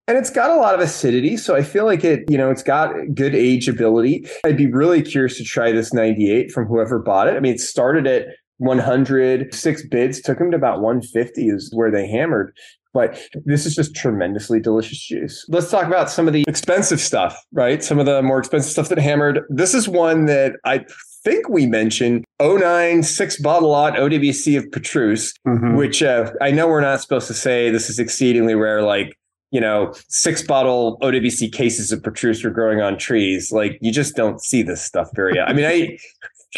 and 0.08 0.17
it's 0.17 0.29
got 0.29 0.50
a 0.50 0.56
lot 0.56 0.74
of 0.75 0.79
acidity, 0.79 1.36
so 1.36 1.56
I 1.56 1.62
feel 1.63 1.84
like 1.86 2.03
it, 2.06 2.24
you 2.29 2.38
know, 2.38 2.50
it's 2.51 2.63
got 2.63 2.94
good 3.13 3.36
age 3.36 3.67
ability. 3.67 4.25
I'd 4.46 4.56
be 4.56 4.67
really 4.72 5.01
curious 5.01 5.38
to 5.38 5.44
try 5.44 5.72
this 5.74 5.94
98 5.94 6.51
from 6.51 6.65
whoever 6.67 7.00
bought 7.00 7.27
it. 7.27 7.36
I 7.36 7.39
mean, 7.41 7.53
it 7.56 7.60
started 7.60 8.08
at 8.08 8.27
100, 8.57 9.53
six 9.53 9.85
bids, 9.87 10.21
took 10.21 10.37
them 10.39 10.51
to 10.51 10.57
about 10.57 10.81
150 10.81 11.47
is 11.49 11.71
where 11.73 11.91
they 11.91 12.07
hammered. 12.07 12.55
But 12.93 13.21
this 13.45 13.65
is 13.67 13.75
just 13.75 13.95
tremendously 13.95 14.59
delicious 14.59 14.99
juice. 14.99 15.45
Let's 15.49 15.69
talk 15.69 15.85
about 15.85 16.09
some 16.09 16.25
of 16.27 16.33
the 16.33 16.43
expensive 16.47 16.99
stuff, 16.99 17.37
right? 17.51 17.83
Some 17.83 17.99
of 17.99 18.05
the 18.07 18.23
more 18.23 18.39
expensive 18.39 18.71
stuff 18.71 18.89
that 18.89 18.97
hammered. 18.97 19.41
This 19.49 19.73
is 19.75 19.87
one 19.87 20.25
that 20.25 20.53
I 20.65 20.83
think 21.23 21.47
we 21.49 21.67
mentioned 21.67 22.23
09 22.41 23.03
six 23.03 23.39
bottle 23.39 23.69
lot 23.69 23.93
OWC 23.97 24.57
of 24.57 24.71
Petrus 24.71 25.33
Mhm. 25.45 25.75
which 25.77 26.01
uh, 26.01 26.31
I 26.41 26.49
know 26.51 26.67
we're 26.67 26.81
not 26.81 27.01
supposed 27.01 27.27
to 27.27 27.33
say 27.35 27.69
this 27.69 27.89
is 27.89 27.99
exceedingly 27.99 28.55
rare, 28.55 28.81
like, 28.81 29.13
you 29.51 29.61
know, 29.61 29.93
six 30.07 30.41
bottle 30.41 30.97
OWC 31.03 31.51
cases 31.51 31.91
of 31.91 32.01
Petrus 32.03 32.43
are 32.43 32.49
growing 32.49 32.81
on 32.81 32.97
trees. 32.97 33.51
Like, 33.51 33.77
you 33.81 33.91
just 33.91 34.15
don't 34.15 34.41
see 34.41 34.63
this 34.63 34.81
stuff 34.81 35.09
very 35.13 35.39
I 35.39 35.53
mean, 35.53 35.65
I, 35.65 35.97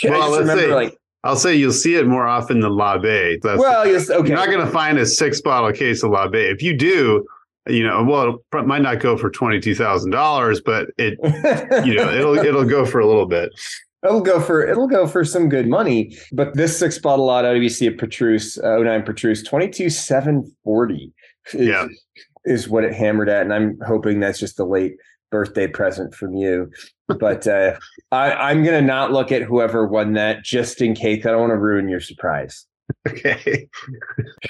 I 0.05 0.09
Well, 0.09 0.29
just 0.29 0.39
remember, 0.41 0.63
say- 0.63 0.73
like, 0.73 0.95
I'll 1.23 1.35
say 1.35 1.55
you'll 1.55 1.73
see 1.73 1.95
it 1.95 2.07
more 2.07 2.25
often 2.25 2.61
than 2.61 2.71
Labet. 2.71 3.41
That's 3.41 3.59
well, 3.59 3.85
yes, 3.85 4.09
okay. 4.09 4.29
You're 4.29 4.37
not 4.37 4.47
going 4.49 4.65
to 4.65 4.71
find 4.71 4.97
a 4.97 5.05
six 5.05 5.41
bottle 5.41 5.71
case 5.73 6.01
of 6.03 6.11
Labet. 6.11 6.51
If 6.53 6.61
you 6.61 6.77
do, 6.77 7.25
you 7.67 7.85
know, 7.85 8.03
well, 8.03 8.37
it 8.53 8.65
might 8.65 8.81
not 8.81 8.99
go 8.99 9.17
for 9.17 9.29
twenty 9.29 9.59
two 9.59 9.75
thousand 9.75 10.11
dollars, 10.11 10.61
but 10.61 10.87
it, 10.97 11.17
you 11.85 11.95
know, 11.95 12.09
it'll 12.13 12.37
it'll 12.37 12.65
go 12.65 12.85
for 12.85 12.99
a 12.99 13.05
little 13.07 13.25
bit. 13.25 13.49
It'll 14.03 14.21
go 14.21 14.39
for 14.39 14.65
it'll 14.65 14.87
go 14.87 15.07
for 15.07 15.25
some 15.25 15.49
good 15.49 15.67
money, 15.67 16.17
but 16.31 16.55
this 16.55 16.79
six 16.79 16.97
bottle 16.97 17.25
lot 17.25 17.43
OWC 17.43 17.89
of 17.91 17.97
Petrus, 17.97 18.57
uh, 18.57 18.77
09 18.77 19.03
Petrus, 19.03 19.43
twenty 19.43 19.69
two 19.69 19.89
seven 19.89 20.49
forty, 20.63 21.11
is, 21.53 21.67
Yeah. 21.67 21.87
is 22.45 22.69
what 22.69 22.85
it 22.85 22.93
hammered 22.93 23.27
at, 23.27 23.41
and 23.41 23.53
I'm 23.53 23.77
hoping 23.85 24.21
that's 24.21 24.39
just 24.39 24.55
the 24.55 24.65
late 24.65 24.95
birthday 25.31 25.67
present 25.67 26.13
from 26.15 26.33
you. 26.35 26.69
But 27.07 27.47
uh, 27.47 27.77
I, 28.11 28.31
I'm 28.33 28.63
gonna 28.63 28.81
not 28.81 29.11
look 29.11 29.31
at 29.31 29.41
whoever 29.41 29.87
won 29.87 30.13
that 30.13 30.43
just 30.43 30.81
in 30.81 30.93
case. 30.95 31.25
I 31.25 31.31
don't 31.31 31.41
want 31.41 31.51
to 31.51 31.57
ruin 31.57 31.89
your 31.89 31.99
surprise. 32.01 32.65
Okay. 33.07 33.69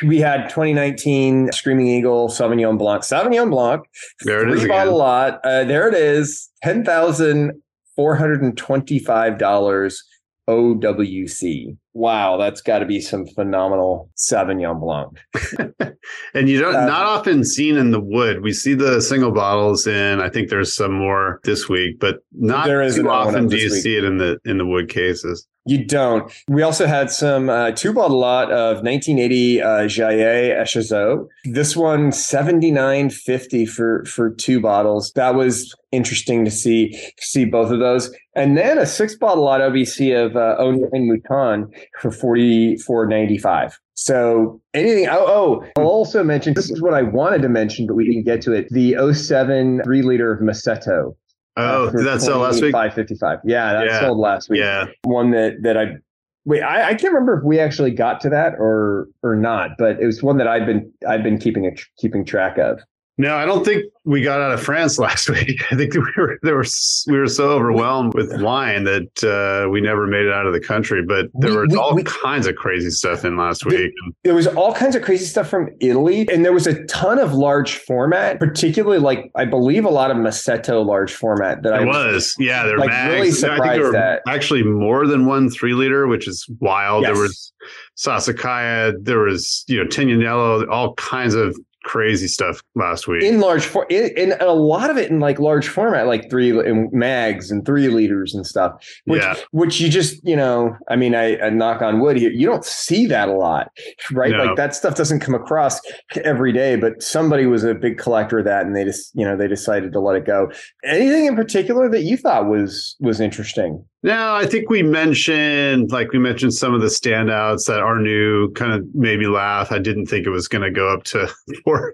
We 0.06 0.20
had 0.20 0.50
2019 0.50 1.52
Screaming 1.52 1.88
Eagle 1.88 2.30
Sauvignon 2.30 2.78
Blanc, 2.78 3.04
Sauvignon 3.04 3.50
Blanc, 3.50 3.84
There 4.22 4.48
it 4.48 4.54
is 4.54 4.64
again. 4.64 4.78
bottle 4.78 4.98
lot. 4.98 5.40
Uh, 5.44 5.66
there 5.66 5.88
it 5.90 5.94
is, 5.94 6.50
ten 6.64 6.86
thousand 6.86 7.62
four 7.96 8.16
hundred 8.16 8.42
and 8.42 8.58
twenty-five 8.58 9.38
dollars 9.38 10.02
OWC. 10.50 11.76
Wow, 11.93 12.38
that's 12.38 12.62
got 12.62 12.79
to 12.79 12.86
be 12.86 13.01
some 13.01 13.25
phenomenal 13.25 14.10
Sauvignon 14.15 14.79
Blanc. 14.79 15.17
And 15.60 15.98
And 16.34 16.50
you 16.50 16.60
don't 16.60 16.75
uh, 16.75 16.86
not 16.86 17.05
often 17.05 17.43
seen 17.43 17.77
in 17.77 17.91
the 17.91 18.00
wood. 18.00 18.41
We 18.43 18.53
see 18.53 18.74
the 18.74 19.01
single 19.01 19.31
bottles 19.31 19.88
in. 19.88 20.22
I 20.22 20.29
think 20.29 20.50
there's 20.50 20.74
some 20.74 20.93
more 20.93 21.39
this 21.43 21.67
week, 21.67 22.00
but 22.00 22.19
not 22.31 22.65
there 22.65 22.81
is 22.81 22.96
too 22.96 23.10
often 23.10 23.48
do 23.48 23.58
you 23.58 23.72
week. 23.72 23.81
see 23.84 23.98
it 23.98 24.03
in 24.03 24.17
the 24.17 24.39
in 24.46 24.58
the 24.58 24.65
wood 24.65 24.89
cases. 24.89 25.48
You 25.65 25.86
don't. 25.86 26.31
We 26.48 26.63
also 26.63 26.88
had 26.88 27.12
some 27.12 27.50
uh, 27.50 27.72
two 27.72 27.93
bottle 27.93 28.17
lot 28.17 28.51
of 28.51 28.77
1980 28.77 29.62
uh, 29.62 29.67
Jayer 29.81 30.60
Echézeaux. 30.60 31.27
This 31.43 31.75
one 31.75 32.10
79.50 32.10 33.69
for 33.69 34.03
for 34.05 34.31
two 34.31 34.60
bottles. 34.62 35.12
That 35.13 35.36
was 35.36 35.75
interesting 35.91 36.46
to 36.46 36.51
see 36.51 36.98
see 37.19 37.46
both 37.46 37.72
of 37.72 37.79
those. 37.79 38.12
And 38.36 38.58
then 38.58 38.77
a 38.77 38.86
six 38.86 39.15
bottle 39.15 39.43
lot 39.43 39.62
OBC 39.62 40.15
of 40.15 40.36
uh, 40.36 40.55
and 40.60 41.10
Mouton 41.12 41.72
for 42.00 42.12
44.95. 42.12 43.74
So 43.96 44.62
anything. 44.74 45.08
Oh, 45.10 45.26
oh, 45.28 45.66
I'll 45.78 45.88
also 45.88 46.24
mention 46.24 46.54
this 46.54 46.70
is 46.70 46.82
what 46.82 46.94
I 46.94 47.02
wanted 47.02 47.42
to 47.42 47.50
mention, 47.50 47.86
but 47.86 47.96
we 47.96 48.06
didn't 48.06 48.24
get 48.24 48.42
to 48.44 48.54
it. 48.54 48.68
The 48.70 48.96
07 49.14 49.82
three 49.84 50.02
liter 50.02 50.32
of 50.32 50.40
Masseto 50.40 51.16
Oh, 51.60 51.88
uh, 51.88 51.92
did 51.92 52.06
that 52.06 52.22
sell 52.22 52.40
last 52.40 52.62
week? 52.62 52.72
Five 52.72 52.94
fifty 52.94 53.16
five. 53.16 53.40
Yeah, 53.44 53.74
that 53.74 53.86
yeah. 53.86 54.00
sold 54.00 54.18
last 54.18 54.50
week. 54.50 54.60
Yeah, 54.60 54.86
one 55.04 55.32
that 55.32 55.62
that 55.64 55.78
I 55.78 55.98
wait. 56.46 56.62
I, 56.62 56.90
I 56.90 56.94
can't 56.94 57.14
remember 57.14 57.38
if 57.38 57.44
we 57.44 57.60
actually 57.60 57.92
got 57.92 58.22
to 58.22 58.30
that 58.30 58.54
or 58.58 59.10
or 59.24 59.36
not, 59.36 59.72
but 59.78 60.00
it 60.00 60.06
was 60.06 60.24
one 60.24 60.38
that 60.38 60.48
I've 60.48 60.66
been 60.66 60.92
I've 61.08 61.24
been 61.24 61.38
keeping 61.38 61.66
a, 61.66 61.72
keeping 61.98 62.24
track 62.24 62.58
of. 62.58 62.80
No, 63.20 63.36
I 63.36 63.46
don't 63.46 63.66
think 63.66 63.84
we 64.06 64.22
got 64.22 64.40
out 64.40 64.54
of 64.54 64.64
France 64.64 64.98
last 65.00 65.30
week. 65.30 65.62
I 65.72 65.76
think 65.76 65.94
we 65.94 66.00
were 66.18 66.40
there 66.42 66.56
were 66.56 66.66
we 67.08 67.20
were 67.20 67.28
so 67.28 67.50
overwhelmed 67.50 68.14
with 68.14 68.42
wine 68.42 68.86
that 68.86 69.24
uh, 69.26 69.70
we 69.70 69.82
never 69.82 70.08
made 70.08 70.26
it 70.26 70.32
out 70.32 70.48
of 70.48 70.54
the 70.54 70.62
country. 70.62 71.04
But 71.06 71.28
there 71.34 71.52
we, 71.52 71.58
was 71.58 71.70
we, 71.72 71.78
all 71.78 71.94
we, 71.94 72.04
kinds 72.04 72.48
of 72.48 72.56
crazy 72.56 72.90
stuff 72.90 73.26
in 73.26 73.36
last 73.36 73.66
week. 73.66 73.92
There 74.24 74.34
was 74.34 74.48
all 74.48 74.74
kinds 74.74 74.96
of 74.96 75.02
crazy 75.02 75.26
stuff 75.26 75.50
from 75.50 75.70
Italy, 75.82 76.30
and 76.32 76.46
there 76.46 76.54
was 76.54 76.66
a 76.66 76.82
ton 76.86 77.20
of 77.20 77.34
large 77.34 77.76
format, 77.76 78.40
particularly 78.40 79.00
like 79.00 79.30
I 79.36 79.44
believe 79.44 79.84
a 79.84 79.90
lot 79.90 80.12
of 80.12 80.18
Masseto 80.18 80.86
large 80.86 81.14
format 81.14 81.62
that 81.64 81.74
it 81.74 81.82
I 81.82 81.86
was. 81.86 82.14
was 82.14 82.36
yeah, 82.40 82.64
they're 82.64 82.78
like 82.78 82.88
mags. 82.88 83.14
really 83.14 83.32
surprised 83.32 83.62
I 83.62 83.68
think 83.74 83.92
there 83.92 84.22
were 84.26 84.30
Actually, 84.30 84.64
more 84.64 85.06
than 85.06 85.26
one 85.26 85.50
three 85.50 85.74
liter, 85.74 86.08
which 86.08 86.26
is 86.26 86.48
wild. 86.62 87.04
Yes. 87.04 87.14
There 87.14 87.22
was 87.22 87.54
Sassicaia, 87.98 88.94
there 89.04 89.20
was 89.20 89.66
you 89.68 89.78
know 89.78 89.90
Tignanello, 89.90 90.70
all 90.70 90.94
kinds 90.94 91.36
of 91.36 91.60
crazy 91.84 92.28
stuff 92.28 92.62
last 92.76 93.08
week 93.08 93.24
in 93.24 93.40
large 93.40 93.66
for 93.66 93.86
in, 93.90 94.12
in, 94.18 94.34
a 94.42 94.54
lot 94.54 94.90
of 94.90 94.98
it 94.98 95.10
in 95.10 95.20
like 95.20 95.40
large 95.40 95.68
format 95.68 96.08
like 96.08 96.30
three 96.30 96.50
in 96.50 96.90
mags 96.92 97.52
and 97.52 97.66
three 97.66 97.88
liters 97.88 98.34
and 98.34 98.46
stuff 98.46 98.74
which 99.06 99.22
yeah. 99.22 99.36
which 99.52 99.80
you 99.80 99.90
just 99.90 100.22
you 100.28 100.36
know 100.36 100.76
i 100.90 100.96
mean 100.96 101.16
I, 101.16 101.40
I 101.40 101.50
knock 101.50 101.82
on 101.82 102.02
wood 102.02 102.18
here 102.18 102.32
you 102.32 102.46
don't 102.46 102.66
see 102.66 103.06
that 103.08 103.30
a 103.30 103.34
lot 103.34 103.72
right 104.12 104.32
no. 104.32 104.44
like 104.44 104.58
that 104.58 104.76
stuff 104.76 104.96
doesn't 104.96 105.22
come 105.22 105.34
across 105.34 105.80
every 106.24 106.52
day 106.52 106.76
but 106.76 107.02
somebody 107.02 107.46
was 107.46 107.64
a 107.64 107.74
big 107.74 107.98
collector 107.98 108.40
of 108.40 108.46
that 108.46 108.66
and 108.66 108.76
they 108.76 108.84
just 108.84 109.16
you 109.16 109.26
know 109.26 109.38
they 109.38 109.48
decided 109.48 109.94
to 109.94 110.00
let 110.02 110.18
it 110.18 110.26
go 110.26 110.52
anything 110.84 111.26
in 111.26 111.36
particular 111.36 111.90
that 111.90 112.04
you 112.04 112.18
thought 112.18 112.48
was 112.48 112.98
was 113.00 113.22
interesting 113.22 113.84
no, 114.01 114.34
I 114.34 114.46
think 114.46 114.70
we 114.70 114.82
mentioned, 114.82 115.91
like 115.91 116.12
we 116.13 116.20
mentioned, 116.20 116.53
some 116.53 116.74
of 116.74 116.82
the 116.82 116.88
standouts 116.88 117.65
that 117.68 117.79
are 117.79 118.00
new 118.00 118.51
kind 118.53 118.72
of 118.74 118.86
made 118.96 119.20
me 119.20 119.27
laugh. 119.27 119.72
I 119.72 119.79
didn't 119.79 120.06
think 120.06 120.25
it 120.25 120.29
was 120.29 120.48
going 120.48 120.62
to 120.62 120.72
go 120.72 120.94
up 120.94 121.03
to 121.06 121.29
four 121.65 121.94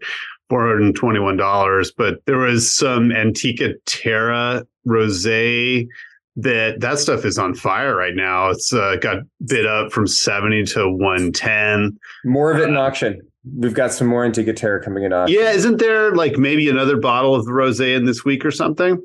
four 0.50 0.62
hundred 0.62 0.82
and 0.84 0.96
twenty 0.96 1.20
one 1.20 1.38
dollars, 1.38 1.92
but 1.92 2.20
there 2.26 2.38
was 2.38 2.72
some 2.72 3.12
Antica 3.12 3.74
Terra 3.86 4.66
Rosé 4.88 5.88
that 6.36 6.80
that 6.82 7.00
stuff 7.00 7.26
is 7.26 7.40
on 7.40 7.56
fire 7.56 7.96
right 7.96 8.16
now. 8.16 8.50
It's 8.50 8.72
uh, 8.72 8.98
got 9.02 9.24
bid 9.46 9.66
up 9.66 9.92
from 9.92 10.06
seventy 10.06 10.64
to 10.66 10.88
one 10.88 11.32
ten. 11.32 11.98
More 12.24 12.52
of 12.52 12.60
it 12.60 12.70
in 12.70 12.78
auction. 12.78 13.20
We've 13.58 13.74
got 13.74 13.94
some 13.94 14.08
more 14.08 14.26
Antica 14.26 14.54
Terra 14.54 14.84
coming 14.84 15.04
in 15.04 15.14
auction. 15.14 15.38
Yeah, 15.40 15.52
isn't 15.52 15.78
there 15.78 16.16
like 16.16 16.38
maybe 16.38 16.70
another 16.70 16.98
bottle 16.98 17.36
of 17.36 17.46
the 17.46 17.52
rosé 17.52 17.96
in 17.96 18.06
this 18.06 18.26
week 18.26 18.46
or 18.46 18.52
something? 18.52 19.02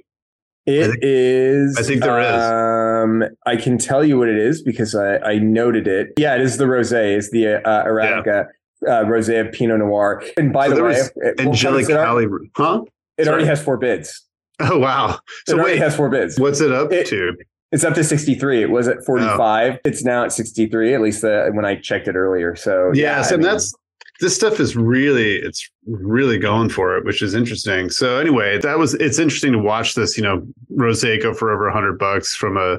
It 0.66 0.82
I 0.82 0.86
think, 0.88 0.98
is. 1.02 1.76
I 1.78 1.82
think 1.82 2.02
there 2.02 2.20
is. 2.20 2.42
Um, 2.42 3.24
I 3.46 3.56
can 3.56 3.78
tell 3.78 4.04
you 4.04 4.18
what 4.18 4.28
it 4.28 4.36
is 4.36 4.62
because 4.62 4.94
I, 4.94 5.18
I 5.18 5.38
noted 5.38 5.86
it. 5.86 6.08
Yeah, 6.18 6.34
it 6.34 6.42
is 6.42 6.58
the 6.58 6.64
rosé. 6.64 7.16
It's 7.16 7.30
the 7.30 7.66
uh, 7.66 7.84
Arabica 7.84 8.46
yeah. 8.82 8.92
uh, 8.92 9.04
rosé 9.04 9.46
of 9.46 9.52
Pinot 9.52 9.78
Noir. 9.78 10.22
And 10.36 10.52
by 10.52 10.68
so 10.68 10.74
the 10.74 10.84
way, 10.84 11.00
Angelicall, 11.38 12.50
huh? 12.56 12.82
It 13.16 13.24
Sorry. 13.24 13.34
already 13.34 13.46
has 13.46 13.62
four 13.62 13.76
bids. 13.76 14.26
Oh 14.62 14.78
wow! 14.78 15.18
So 15.46 15.54
it 15.54 15.58
already 15.58 15.72
wait, 15.78 15.82
has 15.82 15.96
four 15.96 16.10
bids. 16.10 16.38
What's 16.38 16.60
it 16.60 16.70
up 16.70 16.92
it, 16.92 17.06
to? 17.06 17.34
It's 17.72 17.84
up 17.84 17.94
to 17.94 18.04
63. 18.04 18.62
It 18.62 18.70
was 18.70 18.88
at 18.88 19.04
45. 19.06 19.74
Oh. 19.74 19.78
It's 19.84 20.04
now 20.04 20.24
at 20.24 20.32
63, 20.32 20.94
at 20.94 21.00
least 21.00 21.24
uh, 21.24 21.46
when 21.52 21.64
I 21.64 21.76
checked 21.76 22.08
it 22.08 22.16
earlier. 22.16 22.56
So, 22.56 22.90
yeah, 22.92 23.18
yeah 23.18 23.22
so 23.22 23.36
mean, 23.36 23.46
that's 23.46 23.72
this 24.20 24.34
stuff 24.34 24.60
is 24.60 24.76
really 24.76 25.36
it's 25.36 25.68
really 25.86 26.38
going 26.38 26.68
for 26.68 26.96
it 26.96 27.04
which 27.04 27.22
is 27.22 27.34
interesting 27.34 27.90
so 27.90 28.18
anyway 28.18 28.58
that 28.58 28.78
was 28.78 28.94
it's 28.94 29.18
interesting 29.18 29.52
to 29.52 29.58
watch 29.58 29.94
this 29.94 30.16
you 30.16 30.22
know 30.22 30.46
rosé 30.76 31.20
go 31.20 31.34
for 31.34 31.50
over 31.50 31.64
100 31.64 31.98
bucks 31.98 32.34
from 32.34 32.56
a 32.56 32.78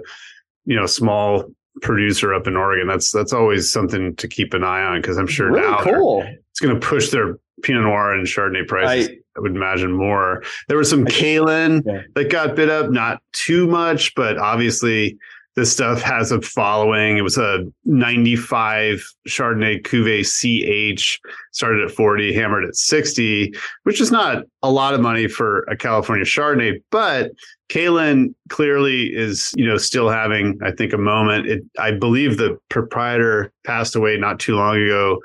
you 0.66 0.76
know 0.76 0.86
small 0.86 1.46
producer 1.82 2.34
up 2.34 2.48
in 2.48 2.56
oregon 2.56 2.88
that's 2.88 3.12
that's 3.12 3.34
always 3.34 3.72
something 3.72 4.16
to 4.16 4.28
keep 4.28 4.54
an 4.54 4.64
eye 4.64 4.84
on 4.84 5.02
because 5.02 5.18
i'm 5.18 5.28
sure 5.28 5.52
really 5.52 5.62
now 5.62 5.82
cool. 5.82 6.24
it's 6.50 6.60
going 6.60 6.74
to 6.74 6.88
push 6.88 7.10
their 7.10 7.38
pinot 7.64 7.84
noir 7.84 8.14
and 8.14 8.28
chardonnay 8.28 8.68
prices 8.68 9.10
I, 9.10 9.38
I 9.38 9.42
would 9.42 9.56
imagine 9.56 9.92
more 9.92 10.44
there 10.68 10.78
was 10.78 10.90
some 10.90 11.06
Kalin 11.06 11.84
yeah. 11.86 12.02
that 12.16 12.30
got 12.30 12.56
bid 12.56 12.70
up 12.70 12.92
not 12.92 13.22
too 13.34 13.68
much 13.68 14.14
but 14.16 14.38
obviously 14.38 15.18
this 15.56 15.72
stuff 15.72 16.02
has 16.02 16.32
a 16.32 16.42
following. 16.42 17.18
It 17.18 17.24
was 17.24 17.38
a 17.38 17.66
95 17.86 19.04
Chardonnay 19.28 19.82
Cuvée 19.82 20.24
CH, 20.24 21.20
started 21.52 21.84
at 21.84 21.92
40, 21.92 22.34
hammered 22.34 22.64
at 22.64 22.76
60, 22.76 23.54
which 23.84 24.00
is 24.00 24.12
not 24.12 24.44
a 24.64 24.72
lot 24.72 24.94
of 24.94 25.02
money 25.02 25.28
for 25.28 25.64
a 25.64 25.76
California 25.76 26.26
Chardonnay, 26.26 26.82
but 26.90 27.32
Kalin 27.70 28.34
clearly 28.50 29.08
is, 29.14 29.52
you 29.56 29.66
know, 29.66 29.78
still 29.78 30.10
having, 30.10 30.58
I 30.64 30.72
think, 30.72 30.94
a 30.94 30.98
moment. 30.98 31.48
It, 31.48 31.64
I 31.78 31.92
believe 31.92 32.38
the 32.38 32.58
proprietor 32.70 33.52
passed 33.66 33.96
away 33.96 34.18
not 34.18 34.40
too 34.40 34.56
long 34.56 34.78
ago, 34.78 35.22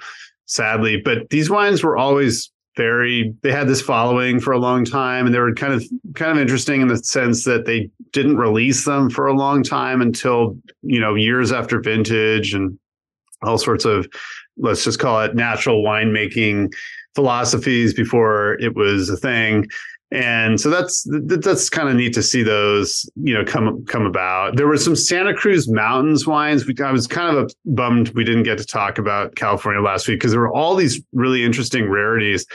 sadly, 0.47 1.01
but 1.01 1.31
these 1.31 1.51
wines 1.51 1.85
were 1.85 1.97
always 1.97 2.51
very 2.77 3.35
they 3.43 3.51
had 3.51 3.69
this 3.69 3.81
following 3.81 4.39
for 4.39 4.53
a 4.53 4.59
long 4.59 4.85
time 4.85 5.27
and 5.27 5.35
they 5.35 5.39
were 5.39 5.55
kind 5.55 5.73
of 5.73 5.85
kind 6.15 6.33
of 6.33 6.39
interesting 6.39 6.83
in 6.83 6.89
the 6.89 6.99
sense 6.99 7.45
that 7.45 7.65
they 7.65 7.91
didn't 8.13 8.37
release 8.37 8.85
them 8.85 9.09
for 9.11 9.27
a 9.27 9.33
long 9.33 9.63
time 9.63 10.03
until 10.03 10.57
you 10.83 11.01
know 11.01 11.15
years 11.15 11.53
after 11.53 11.81
vintage 11.81 12.53
and 12.55 12.79
all 13.43 13.59
sorts 13.59 13.85
of 13.85 14.07
let's 14.59 14.85
just 14.85 14.99
call 14.99 15.21
it 15.23 15.35
natural 15.35 15.83
winemaking 15.83 16.73
philosophies 17.15 17.95
before 17.95 18.55
it 18.61 18.77
was 18.77 19.09
a 19.09 19.17
thing 19.17 19.67
and 20.13 20.61
so 20.61 20.71
that's 20.71 21.05
that's 21.09 21.69
kind 21.69 21.89
of 21.89 21.97
neat 21.97 22.15
to 22.15 22.23
see 22.23 22.43
those 22.43 23.09
you 23.17 23.35
know 23.35 23.45
come 23.45 23.85
come 23.87 24.07
about. 24.07 24.57
There 24.57 24.69
were 24.69 24.77
some 24.77 24.95
Santa 24.95 25.35
Cruz 25.35 25.69
Mountains 25.69 26.27
wines. 26.27 26.65
We, 26.67 26.75
I 26.83 26.93
was 26.93 27.07
kind 27.07 27.37
of 27.37 27.53
bummed 27.65 28.11
we 28.11 28.23
didn't 28.23 28.45
get 28.45 28.59
to 28.59 28.65
talk 28.65 28.99
about 28.99 29.35
California 29.35 29.83
last 29.83 30.07
week 30.07 30.21
because 30.21 30.31
there 30.31 30.41
were 30.41 30.53
all 30.53 30.77
these 30.77 31.01
really 31.13 31.45
interesting 31.45 31.89
rarities. 31.91 32.47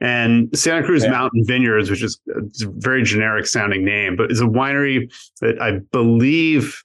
And 0.00 0.48
Santa 0.56 0.82
Cruz 0.86 1.04
yeah. 1.04 1.10
Mountain 1.10 1.44
Vineyards, 1.46 1.90
which 1.90 2.02
is 2.02 2.18
uh, 2.34 2.40
a 2.40 2.70
very 2.76 3.02
generic 3.02 3.46
sounding 3.46 3.84
name, 3.84 4.16
but 4.16 4.30
is 4.30 4.40
a 4.40 4.44
winery 4.44 5.12
that 5.40 5.60
I 5.60 5.80
believe 5.92 6.82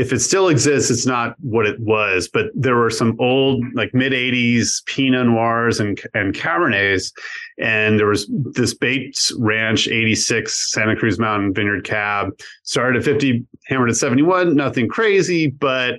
if 0.00 0.14
it 0.14 0.20
still 0.20 0.48
exists, 0.48 0.90
it's 0.90 1.04
not 1.04 1.34
what 1.40 1.66
it 1.66 1.78
was. 1.78 2.26
But 2.26 2.46
there 2.54 2.76
were 2.76 2.88
some 2.88 3.16
old, 3.18 3.62
like 3.74 3.92
mid 3.92 4.12
'80s 4.12 4.84
Pinot 4.86 5.26
Noirs 5.26 5.78
and 5.78 6.00
and 6.14 6.34
Cabernets, 6.34 7.12
and 7.58 7.98
there 7.98 8.06
was 8.06 8.26
this 8.30 8.72
Bates 8.72 9.30
Ranch 9.38 9.88
'86 9.88 10.72
Santa 10.72 10.96
Cruz 10.96 11.18
Mountain 11.18 11.52
Vineyard 11.52 11.84
Cab. 11.84 12.30
Started 12.62 13.00
at 13.00 13.04
50, 13.04 13.44
hammered 13.66 13.90
at 13.90 13.96
71. 13.96 14.56
Nothing 14.56 14.88
crazy, 14.88 15.48
but 15.48 15.98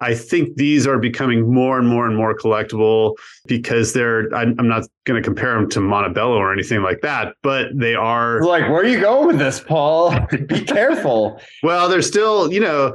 I 0.00 0.14
think 0.14 0.56
these 0.56 0.86
are 0.86 0.98
becoming 0.98 1.52
more 1.52 1.78
and 1.78 1.88
more 1.88 2.06
and 2.06 2.16
more 2.16 2.36
collectible 2.36 3.16
because 3.46 3.94
they're. 3.94 4.32
I'm 4.34 4.68
not 4.68 4.86
going 5.06 5.20
to 5.20 5.26
compare 5.26 5.54
them 5.54 5.68
to 5.70 5.80
Montebello 5.80 6.36
or 6.36 6.52
anything 6.52 6.82
like 6.82 7.00
that, 7.00 7.34
but 7.42 7.68
they 7.74 7.94
are. 7.94 8.42
Like, 8.42 8.64
where 8.64 8.82
are 8.82 8.86
you 8.86 9.00
going 9.00 9.26
with 9.26 9.38
this, 9.38 9.58
Paul? 9.58 10.14
Be 10.46 10.64
careful. 10.64 11.40
well, 11.62 11.88
they're 11.88 12.02
still, 12.02 12.52
you 12.52 12.60
know, 12.60 12.94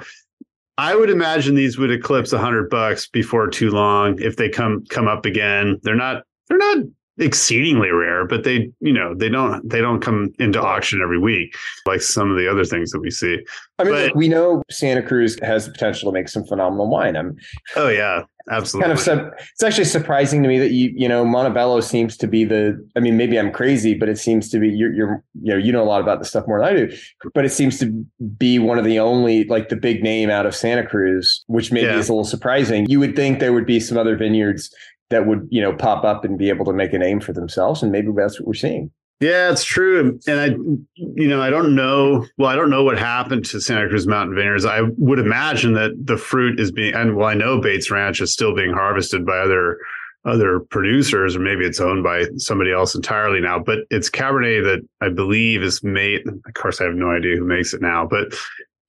I 0.77 0.95
would 0.95 1.09
imagine 1.09 1.55
these 1.55 1.77
would 1.77 1.91
eclipse 1.91 2.33
a 2.33 2.39
hundred 2.39 2.69
bucks 2.69 3.07
before 3.07 3.47
too 3.47 3.69
long 3.69 4.19
if 4.21 4.37
they 4.37 4.49
come 4.49 4.83
come 4.89 5.07
up 5.07 5.25
again. 5.25 5.79
They're 5.83 5.95
not 5.95 6.23
they're 6.47 6.57
not 6.57 6.77
exceedingly 7.19 7.91
rare, 7.91 8.25
but 8.25 8.43
they 8.43 8.71
you 8.79 8.91
know 8.91 9.13
they 9.13 9.29
don't 9.29 9.67
they 9.69 9.81
don't 9.81 10.01
come 10.01 10.33
into 10.39 10.59
auction 10.61 10.99
every 11.01 11.19
week 11.19 11.55
like 11.85 12.01
some 12.01 12.31
of 12.31 12.37
the 12.37 12.49
other 12.49 12.65
things 12.65 12.91
that 12.91 12.99
we 12.99 13.11
see. 13.11 13.37
I 13.77 13.83
mean, 13.83 13.93
but, 13.93 14.15
we 14.15 14.27
know 14.27 14.63
Santa 14.71 15.03
Cruz 15.03 15.37
has 15.43 15.65
the 15.65 15.71
potential 15.71 16.11
to 16.11 16.13
make 16.13 16.27
some 16.27 16.45
phenomenal 16.45 16.89
wine. 16.89 17.15
I'm 17.15 17.35
oh 17.75 17.89
yeah, 17.89 18.23
absolutely. 18.51 18.95
Kind 18.95 19.19
of 19.19 19.33
it's 19.53 19.63
actually 19.63 19.85
surprising 19.85 20.43
to 20.43 20.49
me 20.49 20.59
that 20.59 20.71
you 20.71 20.91
you 20.95 21.07
know 21.07 21.23
Montebello 21.25 21.79
seems 21.81 22.17
to 22.17 22.27
be 22.27 22.43
the. 22.45 22.83
I 22.95 22.99
mean, 22.99 23.17
maybe 23.17 23.37
I'm 23.39 23.51
crazy, 23.51 23.93
but 23.93 24.09
it 24.09 24.17
seems 24.17 24.49
to 24.49 24.59
be 24.59 24.69
you're 24.69 24.93
you're 24.93 25.23
you 25.41 25.53
know 25.53 25.57
you 25.57 25.71
know 25.71 25.83
a 25.83 25.85
lot 25.85 26.01
about 26.01 26.19
the 26.19 26.25
stuff 26.25 26.47
more 26.47 26.59
than 26.59 26.67
I 26.67 26.73
do, 26.73 26.97
but 27.33 27.45
it 27.45 27.51
seems 27.51 27.79
to 27.79 28.05
be 28.37 28.59
one 28.59 28.77
of 28.77 28.85
the 28.85 28.99
only 28.99 29.45
like 29.45 29.69
the 29.69 29.75
big 29.75 30.03
name 30.03 30.29
out 30.29 30.45
of 30.45 30.55
Santa 30.55 30.85
Cruz, 30.85 31.43
which 31.47 31.71
maybe 31.71 31.87
yeah. 31.87 31.97
is 31.97 32.09
a 32.09 32.13
little 32.13 32.25
surprising. 32.25 32.85
You 32.89 32.99
would 32.99 33.15
think 33.15 33.39
there 33.39 33.53
would 33.53 33.65
be 33.65 33.79
some 33.79 33.97
other 33.97 34.15
vineyards 34.15 34.73
that 35.09 35.27
would 35.27 35.47
you 35.49 35.61
know 35.61 35.73
pop 35.73 36.03
up 36.03 36.25
and 36.25 36.37
be 36.37 36.49
able 36.49 36.65
to 36.65 36.73
make 36.73 36.93
a 36.93 36.97
name 36.97 37.19
for 37.19 37.33
themselves, 37.33 37.81
and 37.81 37.91
maybe 37.91 38.09
that's 38.15 38.39
what 38.39 38.47
we're 38.47 38.53
seeing. 38.53 38.91
Yeah, 39.23 39.51
it's 39.51 39.63
true. 39.63 40.19
And 40.27 40.39
I, 40.39 40.47
you 40.95 41.29
know, 41.29 41.41
I 41.41 41.49
don't 41.49 41.75
know. 41.75 42.25
Well, 42.37 42.49
I 42.49 42.55
don't 42.55 42.69
know 42.69 42.83
what 42.83 42.99
happened 42.99 43.45
to 43.45 43.61
Santa 43.61 43.87
Cruz 43.87 44.05
Mountain 44.05 44.35
Vineyards. 44.35 44.65
I 44.65 44.81
would 44.97 45.19
imagine 45.19 45.71
that 45.73 45.91
the 45.97 46.17
fruit 46.17 46.59
is 46.59 46.73
being, 46.73 46.93
and 46.93 47.15
well, 47.15 47.29
I 47.29 47.33
know 47.33 47.61
Bates 47.61 47.89
Ranch 47.89 48.19
is 48.19 48.33
still 48.33 48.53
being 48.53 48.73
harvested 48.73 49.25
by 49.25 49.37
other 49.37 49.77
other 50.25 50.59
producers, 50.59 51.37
or 51.37 51.39
maybe 51.39 51.65
it's 51.65 51.79
owned 51.79 52.03
by 52.03 52.25
somebody 52.35 52.73
else 52.73 52.95
entirely 52.95 53.39
now. 53.39 53.59
But 53.59 53.79
it's 53.89 54.09
Cabernet 54.09 54.63
that 54.63 54.81
I 54.99 55.07
believe 55.07 55.63
is 55.63 55.81
made. 55.83 56.27
Of 56.27 56.53
course, 56.55 56.81
I 56.81 56.85
have 56.85 56.95
no 56.95 57.11
idea 57.11 57.37
who 57.37 57.45
makes 57.45 57.73
it 57.73 57.81
now, 57.81 58.05
but 58.05 58.33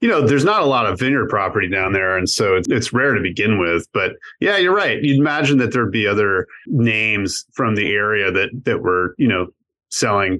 you 0.01 0.09
know, 0.09 0.27
there's 0.27 0.44
not 0.44 0.62
a 0.62 0.66
lot 0.66 0.87
of 0.87 0.99
vineyard 0.99 1.29
property 1.29 1.68
down 1.68 1.92
there, 1.92 2.16
and 2.16 2.29
so 2.29 2.61
it's 2.68 2.92
rare 2.92 3.14
to 3.14 3.20
begin 3.20 3.59
with. 3.59 3.87
But 3.92 4.16
yeah, 4.40 4.57
you're 4.57 4.75
right. 4.75 5.01
You'd 5.01 5.20
imagine 5.20 5.59
that 5.59 5.73
there'd 5.73 5.92
be 5.92 6.09
other 6.09 6.47
names 6.66 7.44
from 7.53 7.77
the 7.77 7.92
area 7.92 8.33
that 8.33 8.51
that 8.64 8.83
were, 8.83 9.14
you 9.16 9.29
know, 9.29 9.47
selling 9.94 10.38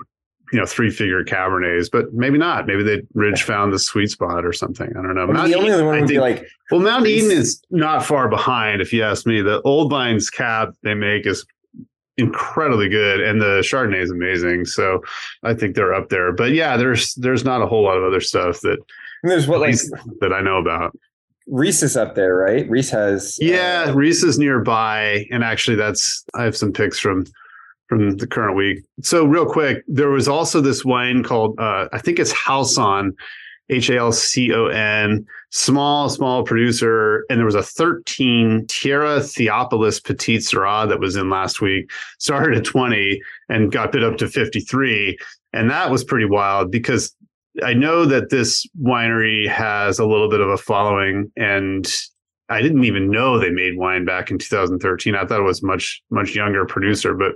you 0.53 0.59
know 0.59 0.67
three 0.67 0.91
figure 0.91 1.25
cabernets 1.25 1.91
but 1.91 2.13
maybe 2.13 2.39
not. 2.39 2.67
Maybe 2.67 2.83
they 2.83 3.03
ridge 3.15 3.43
found 3.43 3.73
the 3.73 3.79
sweet 3.79 4.11
spot 4.11 4.45
or 4.45 4.53
something. 4.53 4.89
I 4.91 5.03
don't 5.03 5.15
know. 5.15 5.23
I 5.23 5.27
mean, 5.27 5.51
the 5.51 5.57
only 5.57 5.71
Eden, 5.71 5.87
one 5.87 5.95
would 5.95 5.99
think, 6.01 6.11
be 6.11 6.19
like 6.19 6.47
well 6.71 6.81
mount 6.81 7.07
eden 7.07 7.31
is 7.31 7.63
not 7.71 8.05
far 8.05 8.29
behind 8.29 8.81
if 8.81 8.93
you 8.93 9.03
ask 9.03 9.27
me. 9.27 9.41
The 9.41 9.61
old 9.63 9.91
vines 9.91 10.31
cab 10.31 10.75
they 10.83 10.95
make 10.95 11.27
is 11.27 11.45
incredibly 12.17 12.89
good 12.89 13.21
and 13.21 13.41
the 13.41 13.59
chardonnay 13.63 14.01
is 14.01 14.09
amazing 14.09 14.65
so 14.65 15.03
i 15.43 15.53
think 15.53 15.75
they're 15.75 15.93
up 15.93 16.11
there. 16.11 16.33
But 16.33 16.53
yeah 16.53 16.77
there's 16.77 17.15
there's 17.15 17.45
not 17.45 17.63
a 17.63 17.67
whole 17.67 17.83
lot 17.83 17.97
of 17.97 18.05
other 18.05 18.21
stuff 18.21 18.61
that 18.61 18.79
and 19.23 19.33
there's 19.33 19.49
what 19.49 19.61
like 19.61 19.77
that 20.21 20.33
i 20.33 20.41
know 20.41 20.59
about. 20.59 20.97
Rhys 21.47 21.83
is 21.83 21.97
up 21.97 22.15
there, 22.15 22.35
right? 22.37 22.69
Rhys 22.71 22.91
has 22.91 23.39
yeah, 23.39 23.87
uh, 23.89 23.93
Rhys 23.93 24.25
is 24.25 24.39
nearby, 24.39 25.27
and 25.31 25.45
actually, 25.45 25.77
that's 25.77 26.25
I 26.35 26.43
have 26.45 26.57
some 26.57 26.73
pics 26.73 26.99
from 26.99 27.27
from 27.89 28.17
the 28.17 28.27
current 28.27 28.57
week. 28.57 28.85
So 29.03 29.25
real 29.25 29.47
quick, 29.47 29.85
there 29.87 30.11
was 30.11 30.29
also 30.29 30.61
this 30.61 30.85
wine 30.85 31.23
called 31.23 31.59
uh, 31.59 31.89
I 31.93 31.99
think 31.99 32.19
it's 32.19 32.33
Halcon, 32.33 33.13
H 33.69 33.91
A 33.91 33.97
L 33.97 34.13
C 34.13 34.53
O 34.53 34.67
N, 34.67 35.27
small 35.51 36.09
small 36.09 36.43
producer, 36.45 37.25
and 37.29 37.39
there 37.39 37.47
was 37.47 37.55
a 37.55 37.63
13 37.63 38.67
Tierra 38.69 39.21
Theopolis 39.21 40.03
Petite 40.03 40.41
Syrah 40.41 40.89
that 40.89 41.01
was 41.01 41.17
in 41.17 41.31
last 41.31 41.61
week. 41.61 41.91
Started 42.19 42.57
at 42.59 42.65
20 42.65 43.21
and 43.49 43.73
got 43.73 43.93
bid 43.93 44.05
up 44.05 44.17
to 44.19 44.29
53, 44.29 45.17
and 45.53 45.71
that 45.71 45.91
was 45.91 46.05
pretty 46.05 46.27
wild 46.27 46.71
because 46.71 47.15
I 47.63 47.73
know 47.73 48.05
that 48.07 48.31
this 48.31 48.67
winery 48.83 49.49
has 49.49 49.99
a 49.99 50.07
little 50.07 50.29
bit 50.29 50.41
of 50.41 50.49
a 50.49 50.57
following 50.57 51.31
and 51.37 51.87
I 52.49 52.61
didn't 52.61 52.85
even 52.85 53.11
know 53.11 53.39
they 53.39 53.51
made 53.51 53.77
wine 53.77 54.05
back 54.05 54.31
in 54.31 54.39
2013. 54.39 55.15
I 55.15 55.25
thought 55.25 55.41
it 55.41 55.45
was 55.45 55.63
much 55.63 56.03
much 56.11 56.35
younger 56.35 56.65
producer, 56.67 57.15
but 57.15 57.33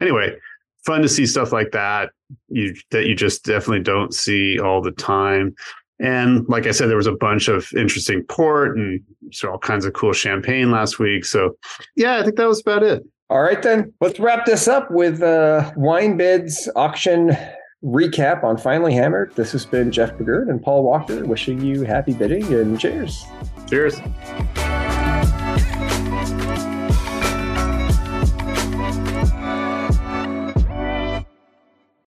anyway, 0.00 0.36
fun 0.84 1.02
to 1.02 1.08
see 1.08 1.26
stuff 1.26 1.52
like 1.52 1.72
that 1.72 2.10
you 2.48 2.74
that 2.90 3.06
you 3.06 3.14
just 3.14 3.44
definitely 3.44 3.82
don't 3.82 4.14
see 4.14 4.58
all 4.58 4.80
the 4.82 4.92
time. 4.92 5.54
And 5.98 6.48
like 6.48 6.66
I 6.66 6.70
said, 6.70 6.88
there 6.88 6.96
was 6.96 7.06
a 7.06 7.12
bunch 7.12 7.48
of 7.48 7.70
interesting 7.74 8.22
port 8.24 8.76
and 8.76 9.00
so 9.32 9.50
all 9.50 9.58
kinds 9.58 9.84
of 9.84 9.92
cool 9.92 10.12
champagne 10.12 10.70
last 10.70 10.98
week. 10.98 11.24
So 11.24 11.56
yeah, 11.96 12.18
I 12.18 12.22
think 12.22 12.36
that 12.36 12.48
was 12.48 12.60
about 12.60 12.82
it. 12.82 13.02
All 13.28 13.42
right, 13.42 13.62
then 13.62 13.92
let's 14.00 14.18
wrap 14.18 14.44
this 14.44 14.66
up 14.66 14.90
with 14.90 15.22
uh, 15.22 15.70
wine 15.76 16.16
bids 16.16 16.68
auction 16.74 17.36
recap 17.84 18.42
on 18.42 18.56
Finally 18.56 18.92
Hammered. 18.94 19.34
This 19.36 19.52
has 19.52 19.64
been 19.64 19.92
Jeff 19.92 20.16
Begert 20.18 20.48
and 20.48 20.60
Paul 20.60 20.82
Walker 20.82 21.24
wishing 21.24 21.60
you 21.60 21.84
happy 21.84 22.12
bidding 22.12 22.52
and 22.52 22.78
cheers. 22.78 23.24
Cheers. 23.70 24.00